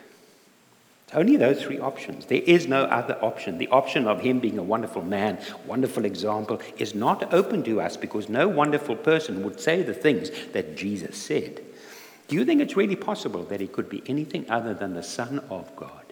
Only 1.15 1.37
those 1.37 1.63
three 1.63 1.79
options. 1.79 2.27
There 2.27 2.43
is 2.45 2.67
no 2.67 2.85
other 2.85 3.17
option. 3.23 3.59
The 3.59 3.69
option 3.69 4.09
of 4.09 4.21
him 4.21 4.41
being 4.41 4.59
a 4.59 4.63
wonderful 4.63 5.03
man, 5.03 5.39
wonderful 5.65 6.05
example, 6.05 6.61
is 6.77 6.95
not 6.95 7.33
open 7.33 7.63
to 7.65 7.81
us 7.81 7.97
because 7.97 8.29
no 8.29 8.49
wonderful 8.49 8.97
person 8.97 9.45
would 9.45 9.61
say 9.61 9.83
the 9.83 9.95
things 9.95 10.31
that 10.53 10.77
Jesus 10.77 11.17
said. 11.17 11.63
Do 12.27 12.37
you 12.37 12.45
think 12.45 12.61
it's 12.61 12.77
really 12.77 12.97
possible 12.97 13.45
that 13.45 13.61
he 13.61 13.69
could 13.69 13.89
be 13.89 14.03
anything 14.07 14.51
other 14.51 14.75
than 14.75 14.95
the 14.95 15.03
Son 15.03 15.39
of 15.51 15.75
God? 15.77 16.05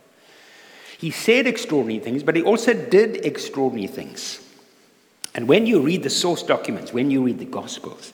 He 0.98 1.10
said 1.10 1.48
extraordinary 1.48 1.98
things, 1.98 2.22
but 2.22 2.36
he 2.36 2.42
also 2.42 2.72
did 2.72 3.26
extraordinary 3.26 3.88
things. 3.88 4.38
And 5.34 5.48
when 5.48 5.66
you 5.66 5.80
read 5.80 6.04
the 6.04 6.10
source 6.10 6.44
documents, 6.44 6.92
when 6.92 7.10
you 7.10 7.24
read 7.24 7.40
the 7.40 7.44
Gospels, 7.44 8.12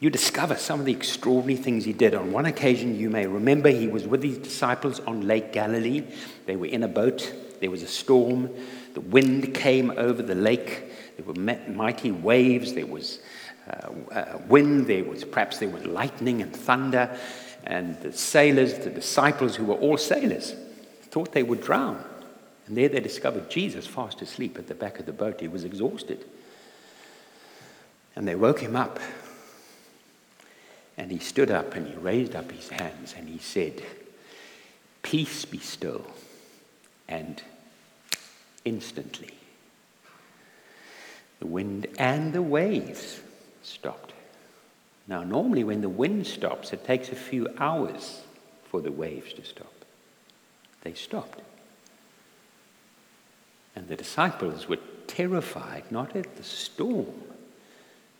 you 0.00 0.10
discover 0.10 0.56
some 0.56 0.80
of 0.80 0.86
the 0.86 0.92
extraordinary 0.92 1.56
things 1.56 1.84
he 1.84 1.92
did. 1.92 2.14
On 2.14 2.32
one 2.32 2.46
occasion, 2.46 2.98
you 2.98 3.10
may 3.10 3.26
remember, 3.26 3.70
he 3.70 3.86
was 3.86 4.06
with 4.06 4.22
his 4.22 4.38
disciples 4.38 5.00
on 5.00 5.26
Lake 5.26 5.52
Galilee. 5.52 6.04
They 6.46 6.56
were 6.56 6.66
in 6.66 6.82
a 6.82 6.88
boat, 6.88 7.32
there 7.60 7.70
was 7.70 7.82
a 7.82 7.88
storm, 7.88 8.50
the 8.94 9.00
wind 9.00 9.54
came 9.54 9.90
over 9.90 10.22
the 10.22 10.34
lake, 10.34 10.84
there 11.16 11.24
were 11.24 11.34
mighty 11.72 12.10
waves, 12.10 12.74
there 12.74 12.86
was 12.86 13.20
uh, 13.68 13.90
uh, 14.12 14.38
wind, 14.48 14.86
there 14.86 15.04
was 15.04 15.24
perhaps 15.24 15.58
there 15.58 15.68
was 15.68 15.86
lightning 15.86 16.42
and 16.42 16.54
thunder. 16.54 17.16
And 17.64 17.98
the 18.00 18.12
sailors, 18.12 18.74
the 18.74 18.90
disciples 18.90 19.56
who 19.56 19.64
were 19.64 19.76
all 19.76 19.96
sailors, 19.96 20.54
thought 21.04 21.32
they 21.32 21.42
would 21.42 21.62
drown. 21.62 22.04
And 22.66 22.76
there 22.76 22.88
they 22.88 23.00
discovered 23.00 23.48
Jesus 23.48 23.86
fast 23.86 24.20
asleep 24.20 24.58
at 24.58 24.66
the 24.66 24.74
back 24.74 24.98
of 24.98 25.06
the 25.06 25.12
boat. 25.12 25.40
He 25.40 25.48
was 25.48 25.64
exhausted. 25.64 26.24
And 28.16 28.28
they 28.28 28.34
woke 28.34 28.60
him 28.60 28.76
up 28.76 28.98
and 30.96 31.10
he 31.10 31.18
stood 31.18 31.50
up 31.50 31.74
and 31.74 31.86
he 31.86 31.94
raised 31.94 32.36
up 32.36 32.50
his 32.50 32.68
hands 32.68 33.14
and 33.16 33.28
he 33.28 33.38
said, 33.38 33.82
Peace 35.02 35.44
be 35.44 35.58
still. 35.58 36.06
And 37.08 37.42
instantly, 38.64 39.34
the 41.38 41.46
wind 41.46 41.86
and 41.98 42.32
the 42.32 42.42
waves 42.42 43.20
stopped. 43.62 44.12
Now, 45.06 45.22
normally, 45.22 45.64
when 45.64 45.82
the 45.82 45.88
wind 45.88 46.26
stops, 46.26 46.72
it 46.72 46.86
takes 46.86 47.10
a 47.10 47.16
few 47.16 47.48
hours 47.58 48.22
for 48.70 48.80
the 48.80 48.92
waves 48.92 49.34
to 49.34 49.44
stop. 49.44 49.72
They 50.80 50.94
stopped. 50.94 51.40
And 53.76 53.88
the 53.88 53.96
disciples 53.96 54.68
were 54.68 54.78
terrified, 55.06 55.84
not 55.90 56.16
at 56.16 56.36
the 56.36 56.42
storm, 56.42 57.12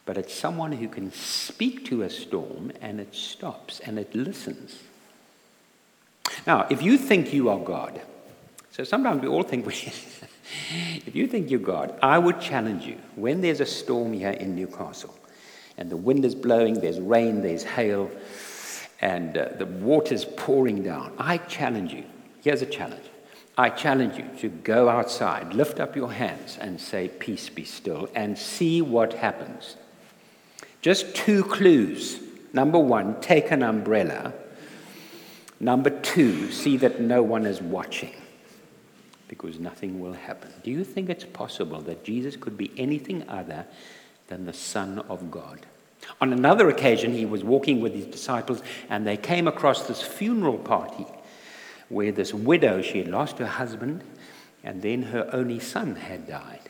but 0.06 0.18
it's 0.18 0.34
someone 0.34 0.72
who 0.72 0.88
can 0.88 1.12
speak 1.12 1.84
to 1.86 2.02
a 2.02 2.10
storm 2.10 2.72
and 2.80 3.00
it 3.00 3.14
stops 3.14 3.80
and 3.80 3.98
it 3.98 4.14
listens. 4.14 4.82
Now, 6.46 6.66
if 6.70 6.82
you 6.82 6.98
think 6.98 7.32
you 7.32 7.48
are 7.48 7.58
God, 7.58 8.00
so 8.70 8.84
sometimes 8.84 9.22
we 9.22 9.28
all 9.28 9.42
think 9.42 9.66
we. 9.66 9.74
if 11.06 11.14
you 11.14 11.26
think 11.26 11.50
you're 11.50 11.60
God, 11.60 11.98
I 12.02 12.18
would 12.18 12.40
challenge 12.40 12.84
you 12.84 12.98
when 13.14 13.40
there's 13.40 13.60
a 13.60 13.66
storm 13.66 14.12
here 14.12 14.30
in 14.30 14.54
Newcastle 14.54 15.14
and 15.76 15.90
the 15.90 15.96
wind 15.96 16.24
is 16.24 16.34
blowing, 16.34 16.74
there's 16.80 17.00
rain, 17.00 17.42
there's 17.42 17.64
hail, 17.64 18.10
and 19.00 19.36
uh, 19.36 19.48
the 19.58 19.66
water's 19.66 20.24
pouring 20.24 20.82
down. 20.82 21.12
I 21.18 21.38
challenge 21.38 21.92
you. 21.92 22.04
Here's 22.42 22.62
a 22.62 22.66
challenge. 22.66 23.04
I 23.56 23.70
challenge 23.70 24.18
you 24.18 24.28
to 24.40 24.48
go 24.48 24.88
outside, 24.88 25.54
lift 25.54 25.78
up 25.78 25.94
your 25.94 26.12
hands, 26.12 26.58
and 26.60 26.80
say, 26.80 27.08
Peace 27.08 27.48
be 27.48 27.64
still, 27.64 28.08
and 28.14 28.36
see 28.36 28.82
what 28.82 29.12
happens. 29.14 29.76
Just 30.84 31.14
two 31.14 31.44
clues. 31.44 32.20
Number 32.52 32.78
one, 32.78 33.18
take 33.22 33.50
an 33.50 33.62
umbrella. 33.62 34.34
Number 35.58 35.88
two, 35.88 36.52
see 36.52 36.76
that 36.76 37.00
no 37.00 37.22
one 37.22 37.46
is 37.46 37.62
watching 37.62 38.12
because 39.26 39.58
nothing 39.58 39.98
will 39.98 40.12
happen. 40.12 40.52
Do 40.62 40.70
you 40.70 40.84
think 40.84 41.08
it's 41.08 41.24
possible 41.24 41.80
that 41.80 42.04
Jesus 42.04 42.36
could 42.36 42.58
be 42.58 42.70
anything 42.76 43.26
other 43.30 43.64
than 44.28 44.44
the 44.44 44.52
Son 44.52 44.98
of 45.08 45.30
God? 45.30 45.60
On 46.20 46.34
another 46.34 46.68
occasion, 46.68 47.14
he 47.14 47.24
was 47.24 47.42
walking 47.42 47.80
with 47.80 47.94
his 47.94 48.04
disciples 48.04 48.62
and 48.90 49.06
they 49.06 49.16
came 49.16 49.48
across 49.48 49.88
this 49.88 50.02
funeral 50.02 50.58
party 50.58 51.06
where 51.88 52.12
this 52.12 52.34
widow, 52.34 52.82
she 52.82 52.98
had 52.98 53.08
lost 53.08 53.38
her 53.38 53.46
husband 53.46 54.04
and 54.62 54.82
then 54.82 55.04
her 55.04 55.30
only 55.32 55.60
son 55.60 55.96
had 55.96 56.28
died. 56.28 56.68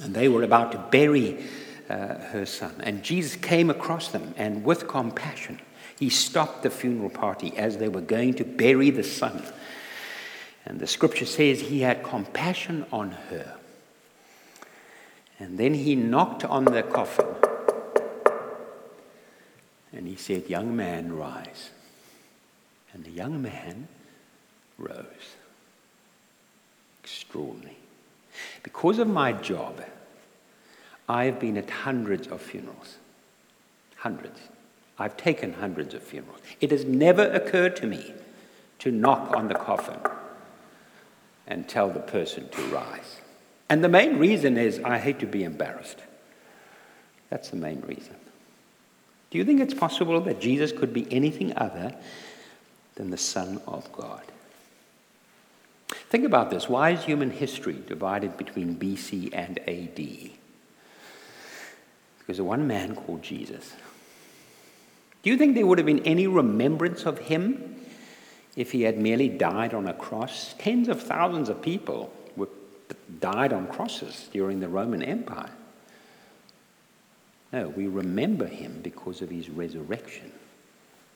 And 0.00 0.14
they 0.14 0.28
were 0.28 0.44
about 0.44 0.70
to 0.70 0.78
bury 0.92 1.44
uh, 1.88 2.18
her 2.18 2.46
son. 2.46 2.74
And 2.80 3.02
Jesus 3.02 3.36
came 3.36 3.70
across 3.70 4.08
them, 4.08 4.34
and 4.36 4.64
with 4.64 4.88
compassion, 4.88 5.60
he 5.98 6.10
stopped 6.10 6.62
the 6.62 6.70
funeral 6.70 7.10
party 7.10 7.56
as 7.56 7.76
they 7.76 7.88
were 7.88 8.00
going 8.00 8.34
to 8.34 8.44
bury 8.44 8.90
the 8.90 9.04
son. 9.04 9.42
And 10.66 10.80
the 10.80 10.86
scripture 10.86 11.26
says 11.26 11.60
he 11.60 11.80
had 11.80 12.02
compassion 12.02 12.86
on 12.92 13.12
her. 13.30 13.56
And 15.38 15.58
then 15.58 15.74
he 15.74 15.94
knocked 15.94 16.44
on 16.44 16.64
the 16.64 16.82
coffin 16.82 17.26
and 19.96 20.08
he 20.08 20.16
said, 20.16 20.48
Young 20.48 20.74
man, 20.74 21.16
rise. 21.16 21.70
And 22.92 23.04
the 23.04 23.10
young 23.10 23.40
man 23.40 23.88
rose. 24.78 25.36
Extraordinary. 27.02 27.76
Because 28.62 28.98
of 28.98 29.08
my 29.08 29.32
job, 29.32 29.80
I've 31.08 31.38
been 31.38 31.56
at 31.56 31.68
hundreds 31.68 32.28
of 32.28 32.40
funerals. 32.40 32.96
Hundreds. 33.96 34.40
I've 34.98 35.16
taken 35.16 35.54
hundreds 35.54 35.94
of 35.94 36.02
funerals. 36.02 36.40
It 36.60 36.70
has 36.70 36.84
never 36.84 37.24
occurred 37.30 37.76
to 37.76 37.86
me 37.86 38.14
to 38.80 38.90
knock 38.90 39.36
on 39.36 39.48
the 39.48 39.54
coffin 39.54 39.98
and 41.46 41.68
tell 41.68 41.90
the 41.90 42.00
person 42.00 42.48
to 42.50 42.62
rise. 42.66 43.20
And 43.68 43.82
the 43.82 43.88
main 43.88 44.18
reason 44.18 44.56
is 44.56 44.80
I 44.80 44.98
hate 44.98 45.18
to 45.20 45.26
be 45.26 45.44
embarrassed. 45.44 45.98
That's 47.30 47.50
the 47.50 47.56
main 47.56 47.80
reason. 47.82 48.16
Do 49.30 49.38
you 49.38 49.44
think 49.44 49.60
it's 49.60 49.74
possible 49.74 50.20
that 50.20 50.40
Jesus 50.40 50.70
could 50.70 50.92
be 50.92 51.12
anything 51.12 51.56
other 51.56 51.94
than 52.94 53.10
the 53.10 53.16
Son 53.16 53.60
of 53.66 53.90
God? 53.92 54.22
Think 55.88 56.24
about 56.24 56.50
this. 56.50 56.68
Why 56.68 56.90
is 56.90 57.04
human 57.04 57.30
history 57.30 57.82
divided 57.86 58.36
between 58.36 58.76
BC 58.76 59.30
and 59.32 59.58
AD? 59.68 60.30
Because 62.26 62.38
of 62.38 62.46
one 62.46 62.66
man 62.66 62.94
called 62.94 63.22
Jesus. 63.22 63.74
Do 65.22 65.30
you 65.30 65.36
think 65.36 65.54
there 65.54 65.66
would 65.66 65.78
have 65.78 65.86
been 65.86 66.04
any 66.04 66.26
remembrance 66.26 67.04
of 67.04 67.18
him 67.18 67.76
if 68.56 68.72
he 68.72 68.82
had 68.82 68.98
merely 68.98 69.28
died 69.28 69.74
on 69.74 69.86
a 69.86 69.94
cross? 69.94 70.54
Tens 70.58 70.88
of 70.88 71.02
thousands 71.02 71.48
of 71.48 71.60
people 71.60 72.12
were, 72.36 72.48
died 73.20 73.52
on 73.52 73.66
crosses 73.66 74.28
during 74.32 74.60
the 74.60 74.68
Roman 74.68 75.02
Empire. 75.02 75.50
No, 77.52 77.68
we 77.68 77.86
remember 77.86 78.46
him 78.46 78.80
because 78.82 79.22
of 79.22 79.30
his 79.30 79.48
resurrection. 79.48 80.32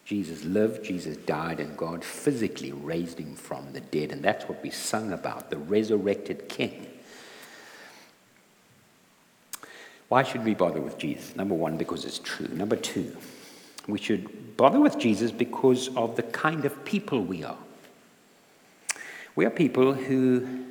Jesus 0.04 0.44
lived, 0.44 0.84
Jesus 0.84 1.16
died, 1.16 1.60
and 1.60 1.76
God 1.76 2.02
physically 2.02 2.72
raised 2.72 3.18
him 3.18 3.34
from 3.34 3.72
the 3.72 3.80
dead. 3.80 4.10
And 4.10 4.22
that's 4.22 4.48
what 4.48 4.62
we 4.62 4.70
sung 4.70 5.12
about 5.12 5.50
the 5.50 5.58
resurrected 5.58 6.48
King. 6.48 6.86
Why 10.08 10.22
should 10.22 10.44
we 10.44 10.54
bother 10.54 10.80
with 10.80 10.98
Jesus? 10.98 11.36
Number 11.36 11.54
one, 11.54 11.76
because 11.76 12.04
it's 12.04 12.18
true. 12.18 12.48
Number 12.48 12.76
two, 12.76 13.16
we 13.86 13.98
should 13.98 14.56
bother 14.56 14.80
with 14.80 14.98
Jesus 14.98 15.30
because 15.30 15.94
of 15.96 16.16
the 16.16 16.22
kind 16.22 16.64
of 16.64 16.84
people 16.84 17.22
we 17.22 17.44
are. 17.44 17.58
We 19.36 19.44
are 19.44 19.50
people 19.50 19.92
who 19.92 20.64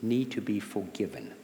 need 0.00 0.30
to 0.32 0.40
be 0.40 0.60
forgiven. 0.60 1.34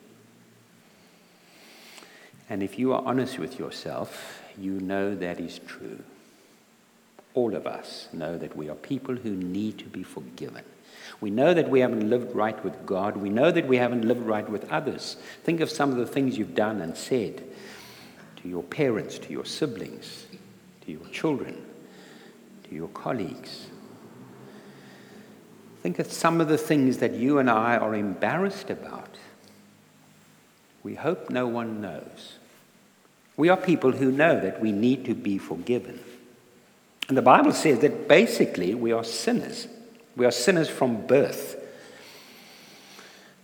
And 2.48 2.62
if 2.62 2.78
you 2.78 2.92
are 2.92 3.02
honest 3.04 3.38
with 3.38 3.58
yourself, 3.58 4.42
you 4.58 4.80
know 4.80 5.14
that 5.14 5.40
is 5.40 5.58
true 5.66 6.00
all 7.34 7.54
of 7.54 7.66
us 7.66 8.08
know 8.12 8.36
that 8.38 8.56
we 8.56 8.68
are 8.68 8.74
people 8.74 9.14
who 9.14 9.30
need 9.30 9.78
to 9.78 9.84
be 9.84 10.02
forgiven. 10.02 10.64
We 11.20 11.30
know 11.30 11.52
that 11.52 11.68
we 11.68 11.80
haven't 11.80 12.08
lived 12.08 12.34
right 12.34 12.62
with 12.64 12.86
God. 12.86 13.16
We 13.16 13.28
know 13.28 13.50
that 13.50 13.66
we 13.66 13.76
haven't 13.76 14.06
lived 14.06 14.22
right 14.22 14.48
with 14.48 14.70
others. 14.70 15.16
Think 15.44 15.60
of 15.60 15.70
some 15.70 15.90
of 15.90 15.96
the 15.96 16.06
things 16.06 16.38
you've 16.38 16.54
done 16.54 16.80
and 16.80 16.96
said 16.96 17.44
to 18.36 18.48
your 18.48 18.62
parents, 18.62 19.18
to 19.18 19.32
your 19.32 19.44
siblings, 19.44 20.26
to 20.86 20.92
your 20.92 21.06
children, 21.08 21.62
to 22.68 22.74
your 22.74 22.88
colleagues. 22.88 23.66
Think 25.82 25.98
of 25.98 26.10
some 26.10 26.40
of 26.40 26.48
the 26.48 26.58
things 26.58 26.98
that 26.98 27.12
you 27.12 27.38
and 27.38 27.50
I 27.50 27.76
are 27.76 27.94
embarrassed 27.94 28.70
about. 28.70 29.16
We 30.82 30.94
hope 30.94 31.28
no 31.28 31.46
one 31.46 31.80
knows. 31.80 32.38
We 33.36 33.48
are 33.48 33.56
people 33.56 33.92
who 33.92 34.10
know 34.10 34.40
that 34.40 34.60
we 34.60 34.72
need 34.72 35.04
to 35.06 35.14
be 35.14 35.38
forgiven. 35.38 36.00
And 37.08 37.16
the 37.16 37.22
Bible 37.22 37.52
says 37.52 37.80
that 37.80 38.08
basically 38.08 38.74
we 38.74 38.92
are 38.92 39.04
sinners. 39.04 39.66
We 40.16 40.26
are 40.26 40.30
sinners 40.30 40.68
from 40.68 41.06
birth. 41.06 41.56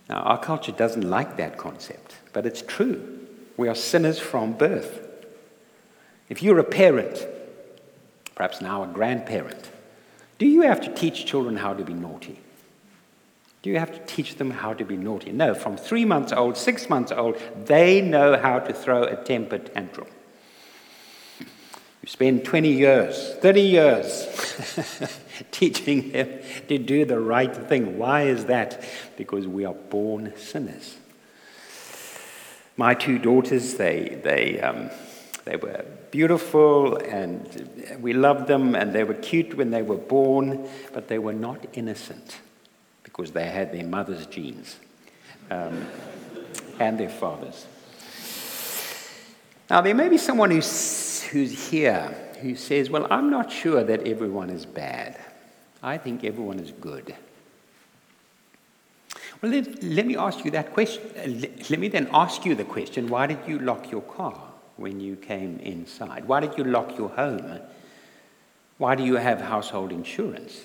Now, 0.09 0.21
our 0.21 0.39
culture 0.39 0.71
doesn't 0.71 1.09
like 1.09 1.37
that 1.37 1.57
concept, 1.57 2.15
but 2.33 2.45
it's 2.45 2.61
true. 2.61 3.27
We 3.57 3.67
are 3.67 3.75
sinners 3.75 4.19
from 4.19 4.53
birth. 4.53 5.01
If 6.29 6.43
you're 6.43 6.59
a 6.59 6.63
parent, 6.63 7.25
perhaps 8.35 8.61
now 8.61 8.83
a 8.83 8.87
grandparent, 8.87 9.69
do 10.37 10.45
you 10.45 10.61
have 10.61 10.81
to 10.81 10.93
teach 10.93 11.25
children 11.25 11.57
how 11.57 11.73
to 11.73 11.83
be 11.83 11.93
naughty? 11.93 12.39
Do 13.63 13.71
you 13.71 13.79
have 13.79 13.91
to 13.91 13.99
teach 14.05 14.35
them 14.35 14.51
how 14.51 14.73
to 14.73 14.85
be 14.85 14.95
naughty? 14.95 15.31
No, 15.31 15.53
from 15.53 15.77
three 15.77 16.05
months 16.05 16.31
old, 16.31 16.57
six 16.57 16.89
months 16.89 17.11
old, 17.11 17.37
they 17.65 18.01
know 18.01 18.37
how 18.37 18.59
to 18.59 18.73
throw 18.73 19.03
a 19.03 19.15
temper 19.15 19.57
tantrum. 19.57 20.07
You 21.39 22.07
spend 22.07 22.45
20 22.45 22.69
years, 22.71 23.33
30 23.41 23.61
years 23.61 25.19
teaching 25.51 26.11
them 26.11 26.29
to 26.67 26.77
do 26.77 27.05
the 27.05 27.19
right 27.19 27.55
thing. 27.55 27.97
Why 27.97 28.23
is 28.23 28.45
that? 28.45 28.83
Because 29.17 29.47
we 29.47 29.65
are 29.65 29.73
born 29.73 30.33
sinners. 30.37 30.97
My 32.75 32.93
two 32.93 33.17
daughters, 33.17 33.75
they, 33.75 34.19
they, 34.23 34.59
um, 34.61 34.91
they 35.45 35.55
were 35.55 35.83
beautiful 36.11 36.97
and 36.97 37.97
we 37.99 38.13
loved 38.13 38.47
them 38.47 38.75
and 38.75 38.93
they 38.93 39.03
were 39.03 39.15
cute 39.15 39.55
when 39.55 39.71
they 39.71 39.81
were 39.81 39.97
born, 39.97 40.67
but 40.93 41.07
they 41.07 41.17
were 41.17 41.33
not 41.33 41.65
innocent 41.73 42.39
because 43.03 43.31
they 43.31 43.47
had 43.47 43.73
their 43.73 43.85
mother's 43.85 44.27
genes 44.27 44.77
um, 45.49 45.87
and 46.79 46.99
their 46.99 47.09
father's. 47.09 47.65
Now, 49.69 49.81
there 49.81 49.95
may 49.95 50.07
be 50.07 50.17
someone 50.17 50.51
who's 50.51 51.23
who's 51.23 51.69
here 51.69 52.15
who 52.41 52.55
says, 52.55 52.89
Well, 52.89 53.07
I'm 53.09 53.29
not 53.29 53.51
sure 53.51 53.83
that 53.83 54.07
everyone 54.07 54.49
is 54.49 54.65
bad. 54.65 55.19
I 55.87 55.97
think 55.97 56.25
everyone 56.25 56.59
is 56.59 56.71
good. 56.71 57.15
Well, 59.41 59.51
let, 59.53 59.81
let 59.81 60.05
me 60.05 60.17
ask 60.17 60.43
you 60.43 60.51
that 60.51 60.73
question. 60.73 61.01
Let, 61.69 61.79
me 61.79 61.87
then 61.87 62.09
ask 62.11 62.45
you 62.45 62.55
the 62.55 62.65
question 62.65 63.07
why 63.07 63.27
did 63.27 63.39
you 63.47 63.59
lock 63.59 63.89
your 63.89 64.01
car 64.01 64.37
when 64.75 64.99
you 64.99 65.15
came 65.15 65.59
inside? 65.59 66.25
Why 66.25 66.41
did 66.41 66.57
you 66.57 66.65
lock 66.65 66.97
your 66.97 67.09
home? 67.09 67.59
Why 68.77 68.95
do 68.95 69.03
you 69.03 69.15
have 69.15 69.39
household 69.39 69.93
insurance? 69.93 70.61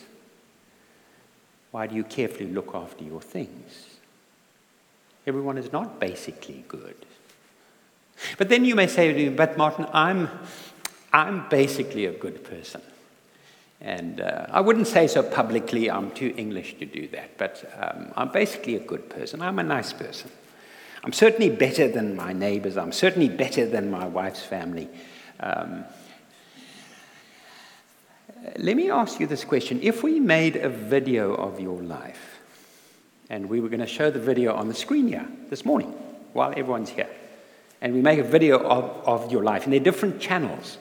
Why 1.70 1.86
do 1.86 1.94
you 1.94 2.02
carefully 2.02 2.50
look 2.50 2.74
after 2.74 3.04
your 3.04 3.20
things? 3.20 3.86
Everyone 5.24 5.56
is 5.56 5.70
not 5.70 6.00
basically 6.00 6.64
good. 6.66 6.96
But 8.38 8.48
then 8.48 8.64
you 8.64 8.74
may 8.74 8.88
say 8.88 9.12
to 9.12 9.16
me, 9.16 9.28
but 9.28 9.56
Martin, 9.56 9.86
I'm, 9.92 10.28
I'm 11.12 11.48
basically 11.48 12.06
a 12.06 12.12
good 12.12 12.42
person. 12.42 12.82
And 13.82 14.20
uh, 14.20 14.46
I 14.48 14.60
wouldn't 14.60 14.86
say 14.86 15.08
so 15.08 15.24
publicly, 15.24 15.90
I'm 15.90 16.12
too 16.12 16.32
English 16.36 16.78
to 16.78 16.86
do 16.86 17.08
that, 17.08 17.36
but 17.36 17.68
um, 17.76 18.12
I'm 18.16 18.30
basically 18.30 18.76
a 18.76 18.80
good 18.80 19.10
person. 19.10 19.42
I'm 19.42 19.58
a 19.58 19.64
nice 19.64 19.92
person. 19.92 20.30
I'm 21.02 21.12
certainly 21.12 21.50
better 21.50 21.88
than 21.88 22.14
my 22.14 22.32
neighbors, 22.32 22.76
I'm 22.76 22.92
certainly 22.92 23.28
better 23.28 23.66
than 23.66 23.90
my 23.90 24.06
wife's 24.06 24.42
family. 24.42 24.88
Um, 25.40 25.84
let 28.56 28.76
me 28.76 28.88
ask 28.88 29.18
you 29.18 29.26
this 29.26 29.44
question. 29.44 29.80
If 29.82 30.04
we 30.04 30.20
made 30.20 30.56
a 30.56 30.68
video 30.68 31.34
of 31.34 31.58
your 31.58 31.82
life, 31.82 32.40
and 33.30 33.48
we 33.48 33.60
were 33.60 33.68
going 33.68 33.80
to 33.80 33.86
show 33.86 34.12
the 34.12 34.20
video 34.20 34.54
on 34.54 34.68
the 34.68 34.74
screen 34.74 35.08
here 35.08 35.26
this 35.50 35.64
morning 35.64 35.90
while 36.34 36.50
everyone's 36.50 36.90
here, 36.90 37.10
and 37.80 37.92
we 37.94 38.00
make 38.00 38.20
a 38.20 38.24
video 38.24 38.58
of, 38.58 38.84
of 39.06 39.32
your 39.32 39.42
life. 39.42 39.64
And 39.64 39.72
there 39.72 39.80
are 39.80 39.84
different 39.84 40.20
channels. 40.20 40.78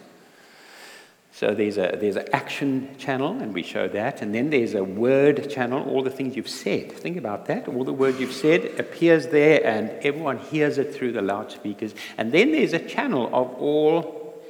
So 1.34 1.54
there's 1.56 1.78
a 1.78 1.98
there's 2.00 2.18
an 2.18 2.28
action 2.34 2.96
channel, 2.98 3.40
and 3.40 3.54
we 3.54 3.64
show 3.64 3.88
that, 3.88 4.22
and 4.22 4.36
then 4.36 4.50
there's 4.50 4.74
a 4.74 4.84
word 4.84 5.50
channel, 5.50 5.82
all 5.90 6.04
the 6.04 6.10
things 6.10 6.36
you've 6.36 6.50
said. 6.50 6.92
Think 6.92 7.18
about 7.18 7.46
that. 7.46 7.68
All 7.68 7.86
the 7.86 7.94
words 7.94 8.20
you've 8.20 8.34
said 8.34 8.66
appears 8.78 9.28
there, 9.28 9.66
and 9.66 9.90
everyone 10.06 10.40
hears 10.40 10.78
it 10.78 10.94
through 10.94 11.14
the 11.14 11.22
loudspeakers. 11.22 11.96
And 12.18 12.32
then 12.32 12.52
there's 12.52 12.74
a 12.74 12.80
channel 12.80 13.28
of 13.28 13.54
all 13.56 14.42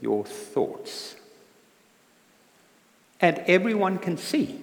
your 0.00 0.24
thoughts. 0.24 1.16
And 3.20 3.38
everyone 3.46 3.98
can 3.98 4.16
see. 4.16 4.58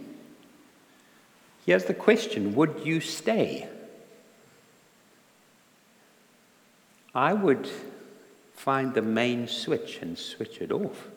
Here's 1.65 1.85
the 1.85 1.93
question 1.93 2.55
Would 2.55 2.81
you 2.83 2.99
stay? 2.99 3.69
I 7.13 7.33
would 7.33 7.69
find 8.53 8.93
the 8.93 9.01
main 9.01 9.47
switch 9.47 9.99
and 10.01 10.17
switch 10.17 10.61
it 10.61 10.71
off. 10.71 11.07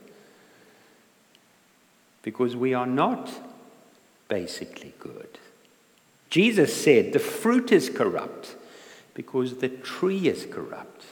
Because 2.22 2.56
we 2.56 2.72
are 2.74 2.87
not 2.87 3.30
basically 4.28 4.94
good. 4.98 5.38
Jesus 6.30 6.74
said 6.74 7.12
the 7.12 7.18
fruit 7.18 7.70
is 7.72 7.90
corrupt 7.90 8.56
because 9.14 9.58
the 9.58 9.68
tree 9.68 10.28
is 10.28 10.46
corrupt. 10.50 11.04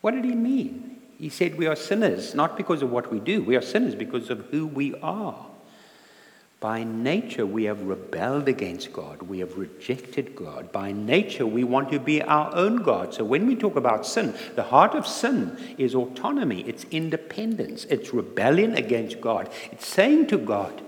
What 0.00 0.12
did 0.12 0.24
he 0.24 0.34
mean? 0.34 1.00
He 1.18 1.28
said 1.28 1.58
we 1.58 1.66
are 1.66 1.74
sinners, 1.74 2.34
not 2.34 2.56
because 2.56 2.82
of 2.82 2.90
what 2.90 3.10
we 3.10 3.18
do. 3.18 3.42
We 3.42 3.56
are 3.56 3.62
sinners 3.62 3.96
because 3.96 4.30
of 4.30 4.46
who 4.50 4.66
we 4.66 4.94
are. 5.02 5.46
By 6.60 6.82
nature, 6.82 7.46
we 7.46 7.64
have 7.64 7.82
rebelled 7.82 8.48
against 8.48 8.92
God. 8.92 9.22
We 9.22 9.38
have 9.38 9.56
rejected 9.56 10.34
God. 10.34 10.72
By 10.72 10.90
nature, 10.90 11.46
we 11.46 11.62
want 11.62 11.90
to 11.92 12.00
be 12.00 12.20
our 12.20 12.52
own 12.52 12.82
God. 12.82 13.14
So 13.14 13.22
when 13.22 13.46
we 13.46 13.54
talk 13.54 13.76
about 13.76 14.04
sin, 14.04 14.34
the 14.56 14.64
heart 14.64 14.94
of 14.94 15.06
sin 15.06 15.56
is 15.78 15.94
autonomy, 15.94 16.62
it's 16.62 16.84
independence, 16.90 17.84
it's 17.84 18.12
rebellion 18.12 18.74
against 18.74 19.20
God. 19.20 19.50
It's 19.70 19.86
saying 19.86 20.26
to 20.28 20.38
God, 20.38 20.82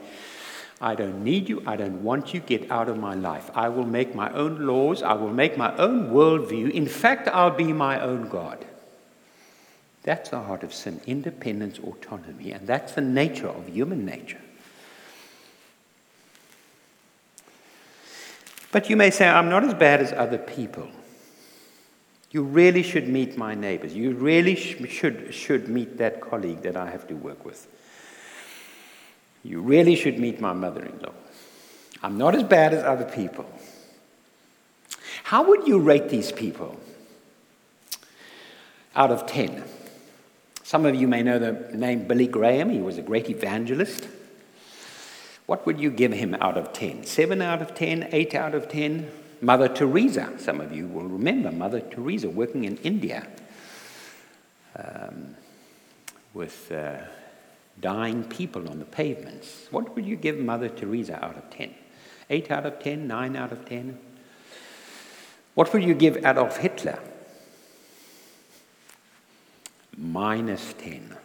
I 0.80 0.96
don't 0.96 1.22
need 1.22 1.48
you. 1.48 1.62
I 1.66 1.76
don't 1.76 2.02
want 2.02 2.32
you. 2.32 2.40
Get 2.40 2.70
out 2.70 2.88
of 2.88 2.96
my 2.96 3.14
life. 3.14 3.50
I 3.54 3.68
will 3.68 3.84
make 3.84 4.14
my 4.14 4.32
own 4.32 4.66
laws. 4.66 5.02
I 5.02 5.12
will 5.12 5.32
make 5.32 5.56
my 5.56 5.76
own 5.76 6.10
worldview. 6.10 6.70
In 6.70 6.86
fact, 6.86 7.28
I'll 7.28 7.50
be 7.50 7.72
my 7.72 8.00
own 8.00 8.28
God. 8.28 8.64
That's 10.02 10.30
the 10.30 10.40
heart 10.40 10.62
of 10.62 10.72
sin 10.72 11.00
independence, 11.06 11.78
autonomy, 11.78 12.52
and 12.52 12.66
that's 12.66 12.94
the 12.94 13.02
nature 13.02 13.48
of 13.48 13.68
human 13.68 14.06
nature. 14.06 14.40
But 18.72 18.88
you 18.88 18.96
may 18.96 19.10
say, 19.10 19.28
I'm 19.28 19.48
not 19.48 19.64
as 19.64 19.74
bad 19.74 20.00
as 20.00 20.12
other 20.12 20.38
people. 20.38 20.88
You 22.30 22.44
really 22.44 22.82
should 22.82 23.08
meet 23.08 23.36
my 23.36 23.54
neighbors. 23.54 23.94
You 23.94 24.12
really 24.14 24.54
sh- 24.54 24.88
should, 24.88 25.34
should 25.34 25.68
meet 25.68 25.98
that 25.98 26.20
colleague 26.20 26.62
that 26.62 26.76
I 26.76 26.88
have 26.88 27.08
to 27.08 27.14
work 27.14 27.44
with. 27.44 27.66
You 29.42 29.60
really 29.60 29.96
should 29.96 30.18
meet 30.18 30.40
my 30.40 30.52
mother 30.52 30.84
in 30.84 30.98
law. 31.00 31.12
I'm 32.02 32.16
not 32.16 32.34
as 32.34 32.44
bad 32.44 32.72
as 32.72 32.84
other 32.84 33.04
people. 33.04 33.46
How 35.24 35.48
would 35.48 35.66
you 35.66 35.80
rate 35.80 36.08
these 36.08 36.30
people 36.30 36.78
out 38.94 39.10
of 39.10 39.26
10? 39.26 39.64
Some 40.62 40.86
of 40.86 40.94
you 40.94 41.08
may 41.08 41.22
know 41.22 41.38
the 41.38 41.76
name 41.76 42.06
Billy 42.06 42.28
Graham. 42.28 42.70
He 42.70 42.80
was 42.80 42.96
a 42.96 43.02
great 43.02 43.28
evangelist. 43.28 44.06
What 45.50 45.66
would 45.66 45.80
you 45.80 45.90
give 45.90 46.12
him 46.12 46.36
out 46.36 46.56
of 46.56 46.72
10? 46.72 47.02
7 47.02 47.42
out 47.42 47.60
of 47.60 47.74
10? 47.74 48.10
8 48.12 48.36
out 48.36 48.54
of 48.54 48.68
10? 48.68 49.10
Mother 49.40 49.66
Teresa, 49.66 50.32
some 50.38 50.60
of 50.60 50.72
you 50.72 50.86
will 50.86 51.08
remember 51.08 51.50
Mother 51.50 51.80
Teresa 51.80 52.30
working 52.30 52.62
in 52.62 52.76
India 52.76 53.26
um, 54.76 55.34
with 56.34 56.70
uh, 56.70 56.98
dying 57.80 58.22
people 58.22 58.68
on 58.68 58.78
the 58.78 58.84
pavements. 58.84 59.66
What 59.72 59.96
would 59.96 60.06
you 60.06 60.14
give 60.14 60.38
Mother 60.38 60.68
Teresa 60.68 61.16
out 61.16 61.36
of 61.36 61.50
10? 61.50 61.74
8 62.30 62.50
out 62.52 62.66
of 62.66 62.78
10? 62.78 63.08
9 63.08 63.34
out 63.34 63.50
of 63.50 63.64
10? 63.64 63.98
What 65.54 65.72
would 65.72 65.82
you 65.82 65.94
give 65.94 66.18
Adolf 66.18 66.58
Hitler? 66.58 67.00
Minus 69.96 70.74
10. 70.74 71.16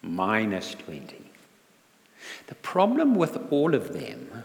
Minus 0.00 0.74
20. 0.74 1.29
The 2.46 2.54
problem 2.56 3.14
with 3.14 3.36
all 3.50 3.74
of 3.74 3.92
them 3.92 4.44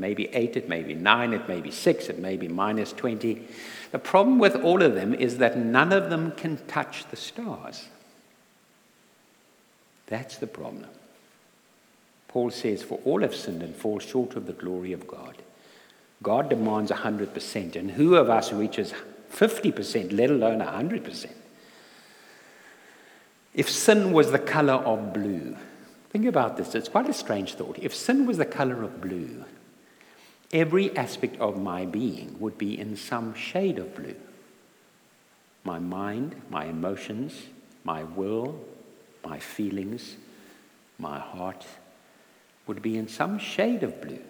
maybe 0.00 0.28
eight, 0.32 0.56
it 0.56 0.68
may 0.68 0.82
be 0.82 0.94
nine, 0.94 1.32
it 1.32 1.46
may 1.46 1.60
be 1.60 1.70
six, 1.70 2.08
it 2.08 2.18
may 2.18 2.36
be 2.36 2.48
minus 2.48 2.92
20. 2.92 3.46
The 3.92 3.98
problem 3.98 4.38
with 4.38 4.56
all 4.56 4.82
of 4.82 4.94
them 4.94 5.14
is 5.14 5.38
that 5.38 5.58
none 5.58 5.92
of 5.92 6.10
them 6.10 6.32
can 6.32 6.56
touch 6.66 7.06
the 7.10 7.16
stars. 7.16 7.86
That's 10.06 10.38
the 10.38 10.46
problem. 10.46 10.86
Paul 12.28 12.50
says, 12.50 12.82
For 12.82 12.98
all 13.04 13.20
have 13.20 13.34
sinned 13.34 13.62
and 13.62 13.76
fall 13.76 13.98
short 13.98 14.34
of 14.34 14.46
the 14.46 14.52
glory 14.52 14.92
of 14.92 15.06
God. 15.06 15.36
God 16.22 16.48
demands 16.48 16.90
100%, 16.90 17.76
and 17.76 17.92
who 17.92 18.16
of 18.16 18.28
us 18.28 18.52
reaches 18.52 18.92
50%, 19.32 20.12
let 20.12 20.30
alone 20.30 20.60
100%? 20.60 21.30
If 23.52 23.68
sin 23.68 24.12
was 24.12 24.30
the 24.30 24.38
color 24.38 24.74
of 24.74 25.12
blue, 25.12 25.56
think 26.10 26.26
about 26.26 26.56
this, 26.56 26.74
it's 26.74 26.88
quite 26.88 27.08
a 27.08 27.14
strange 27.14 27.54
thought. 27.54 27.78
If 27.80 27.94
sin 27.94 28.26
was 28.26 28.36
the 28.36 28.44
color 28.44 28.82
of 28.82 29.00
blue, 29.00 29.44
Every 30.52 30.96
aspect 30.96 31.40
of 31.40 31.60
my 31.60 31.86
being 31.86 32.36
would 32.40 32.58
be 32.58 32.78
in 32.78 32.96
some 32.96 33.34
shade 33.34 33.78
of 33.78 33.94
blue. 33.94 34.16
My 35.62 35.78
mind, 35.78 36.40
my 36.50 36.64
emotions, 36.64 37.46
my 37.84 38.02
will, 38.02 38.58
my 39.24 39.38
feelings, 39.38 40.16
my 40.98 41.18
heart 41.18 41.64
would 42.66 42.82
be 42.82 42.98
in 42.98 43.06
some 43.06 43.38
shade 43.38 43.82
of 43.82 44.00
blue 44.00 44.22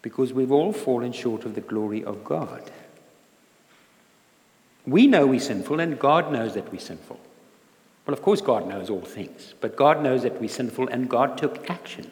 because 0.00 0.32
we've 0.32 0.52
all 0.52 0.72
fallen 0.72 1.12
short 1.12 1.44
of 1.44 1.54
the 1.54 1.60
glory 1.60 2.02
of 2.02 2.24
God. 2.24 2.70
We 4.86 5.06
know 5.06 5.26
we're 5.26 5.40
sinful, 5.40 5.78
and 5.78 5.98
God 5.98 6.32
knows 6.32 6.54
that 6.54 6.72
we're 6.72 6.80
sinful. 6.80 7.20
Well, 8.10 8.18
of 8.18 8.24
course, 8.24 8.40
God 8.40 8.66
knows 8.66 8.90
all 8.90 9.02
things, 9.02 9.54
but 9.60 9.76
God 9.76 10.02
knows 10.02 10.24
that 10.24 10.40
we're 10.40 10.48
sinful, 10.48 10.88
and 10.88 11.08
God 11.08 11.38
took 11.38 11.70
action 11.70 12.10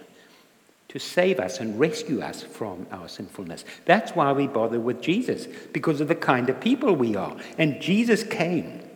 to 0.87 1.00
save 1.00 1.40
us 1.40 1.58
and 1.58 1.80
rescue 1.80 2.20
us 2.20 2.40
from 2.40 2.87
our 2.92 3.08
sinfulness. 3.08 3.64
That's 3.84 4.12
why 4.12 4.30
we 4.30 4.46
bother 4.46 4.78
with 4.78 5.02
Jesus, 5.02 5.48
because 5.72 6.00
of 6.00 6.06
the 6.06 6.14
kind 6.14 6.48
of 6.48 6.61
people 6.61 6.94
we 6.94 7.16
are. 7.16 7.37
And 7.58 7.82
Jesus 7.82 8.22
came. 8.22 8.88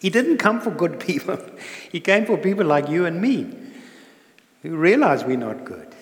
He 0.00 0.08
didn't 0.08 0.38
come 0.38 0.62
for 0.62 0.70
good 0.70 0.98
people, 0.98 1.38
He 1.92 2.00
came 2.00 2.24
for 2.24 2.38
people 2.38 2.64
like 2.64 2.88
you 2.88 3.04
and 3.04 3.20
me 3.20 3.54
who 4.62 4.78
realize 4.78 5.24
we're 5.24 5.36
not 5.36 5.66
good. 5.66 5.94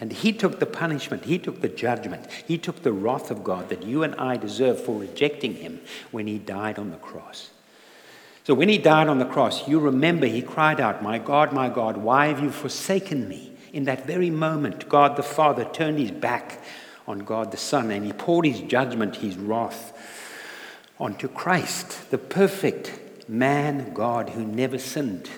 And 0.00 0.12
He 0.12 0.32
took 0.32 0.58
the 0.58 0.66
punishment, 0.66 1.26
He 1.26 1.38
took 1.38 1.60
the 1.60 1.68
judgment, 1.68 2.26
He 2.44 2.58
took 2.58 2.82
the 2.82 2.92
wrath 2.92 3.30
of 3.30 3.44
God 3.44 3.68
that 3.68 3.84
you 3.84 4.02
and 4.02 4.16
I 4.16 4.36
deserve 4.36 4.84
for 4.84 4.98
rejecting 4.98 5.54
Him 5.54 5.80
when 6.10 6.26
He 6.26 6.38
died 6.38 6.76
on 6.76 6.90
the 6.90 6.96
cross. 6.96 7.50
So 8.46 8.54
when 8.54 8.68
He 8.68 8.78
died 8.78 9.08
on 9.08 9.18
the 9.18 9.26
cross, 9.26 9.66
you 9.66 9.80
remember 9.80 10.26
He 10.26 10.40
cried 10.40 10.80
out, 10.80 11.02
My 11.02 11.18
God, 11.18 11.52
my 11.52 11.68
God, 11.68 11.96
why 11.96 12.28
have 12.28 12.40
you 12.40 12.50
forsaken 12.50 13.28
me? 13.28 13.56
in 13.76 13.84
that 13.84 14.06
very 14.06 14.30
moment, 14.30 14.88
God 14.88 15.16
the 15.16 15.22
Father 15.22 15.66
turned 15.66 15.98
his 15.98 16.10
back 16.10 16.62
on 17.06 17.18
God 17.18 17.50
the 17.50 17.58
Son 17.58 17.90
and 17.90 18.06
he 18.06 18.12
poured 18.14 18.46
his 18.46 18.62
judgment, 18.62 19.16
his 19.16 19.36
wrath, 19.36 19.92
onto 20.98 21.28
Christ, 21.28 22.10
the 22.10 22.16
perfect 22.16 23.28
man, 23.28 23.92
God, 23.92 24.30
who 24.30 24.46
never 24.46 24.78
sinned. 24.78 25.28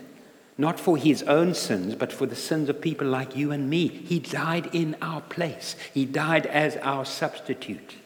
Not 0.57 0.79
for 0.79 0.97
his 0.97 1.25
own 1.25 1.53
sins, 1.53 1.97
but 1.97 2.13
for 2.13 2.27
the 2.27 2.37
sins 2.37 2.69
of 2.69 2.81
people 2.81 3.09
like 3.09 3.35
you 3.35 3.51
and 3.51 3.69
me. 3.69 3.89
He 3.89 4.21
died 4.21 4.73
in 4.73 4.97
our 5.03 5.21
place. 5.21 5.75
He 5.93 6.05
died 6.05 6.47
as 6.47 6.77
our 6.77 7.05
substitute 7.05 7.97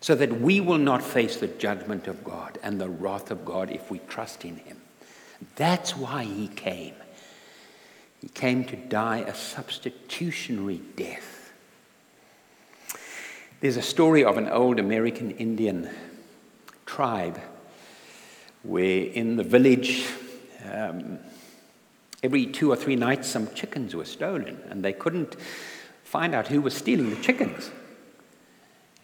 so 0.00 0.14
that 0.14 0.40
we 0.40 0.60
will 0.60 0.78
not 0.78 1.02
face 1.02 1.36
the 1.36 1.48
judgment 1.48 2.06
of 2.06 2.22
God 2.22 2.58
and 2.62 2.80
the 2.80 2.88
wrath 2.88 3.30
of 3.30 3.44
God 3.44 3.70
if 3.70 3.90
we 3.90 3.98
trust 4.00 4.44
in 4.44 4.56
him. 4.56 4.76
That's 5.56 5.96
why 5.96 6.24
he 6.24 6.48
came. 6.48 6.94
He 8.20 8.28
came 8.28 8.64
to 8.64 8.76
die 8.76 9.18
a 9.18 9.34
substitutionary 9.34 10.80
death. 10.96 11.52
There's 13.60 13.76
a 13.76 13.82
story 13.82 14.24
of 14.24 14.36
an 14.36 14.48
old 14.48 14.78
American 14.78 15.32
Indian 15.32 15.90
tribe 16.86 17.40
where 18.62 19.04
in 19.04 19.36
the 19.36 19.42
village, 19.42 20.06
um, 20.70 21.18
every 22.22 22.46
two 22.46 22.70
or 22.70 22.76
three 22.76 22.96
nights, 22.96 23.28
some 23.28 23.52
chickens 23.54 23.94
were 23.94 24.04
stolen, 24.04 24.60
and 24.68 24.84
they 24.84 24.92
couldn't 24.92 25.36
find 26.04 26.34
out 26.34 26.48
who 26.48 26.60
was 26.60 26.74
stealing 26.74 27.10
the 27.10 27.20
chickens. 27.20 27.70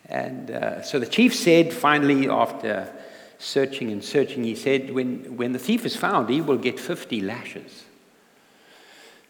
And 0.06 0.50
uh, 0.50 0.82
so 0.82 0.98
the 0.98 1.06
chief 1.06 1.34
said, 1.34 1.72
finally, 1.72 2.28
after 2.28 2.92
searching 3.38 3.90
and 3.90 4.04
searching, 4.04 4.44
he 4.44 4.54
said, 4.54 4.90
when, 4.90 5.36
when 5.36 5.52
the 5.52 5.58
thief 5.58 5.84
is 5.84 5.96
found, 5.96 6.28
he 6.28 6.40
will 6.40 6.58
get 6.58 6.78
50 6.78 7.20
lashes 7.20 7.84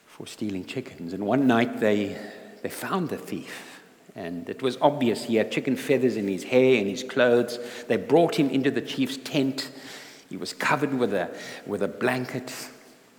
for 0.07 0.27
stealing 0.27 0.65
chickens. 0.65 1.13
And 1.13 1.27
one 1.27 1.47
night 1.47 1.81
they, 1.81 2.17
they 2.63 2.69
found 2.69 3.09
the 3.09 3.17
thief. 3.17 3.81
And 4.17 4.49
it 4.49 4.63
was 4.63 4.79
obvious 4.81 5.25
he 5.25 5.37
had 5.37 5.51
chicken 5.51 5.77
feathers 5.77 6.17
in 6.17 6.29
his 6.29 6.45
hair 6.45 6.79
and 6.79 6.89
his 6.89 7.03
clothes. 7.03 7.59
They 7.89 7.97
brought 7.97 8.37
him 8.37 8.49
into 8.51 8.71
the 8.71 8.81
chief's 8.81 9.17
tent. 9.17 9.71
He 10.31 10.37
was 10.37 10.53
covered 10.53 10.95
with 10.95 11.13
a, 11.13 11.37
with 11.67 11.83
a 11.83 11.89
blanket. 11.89 12.47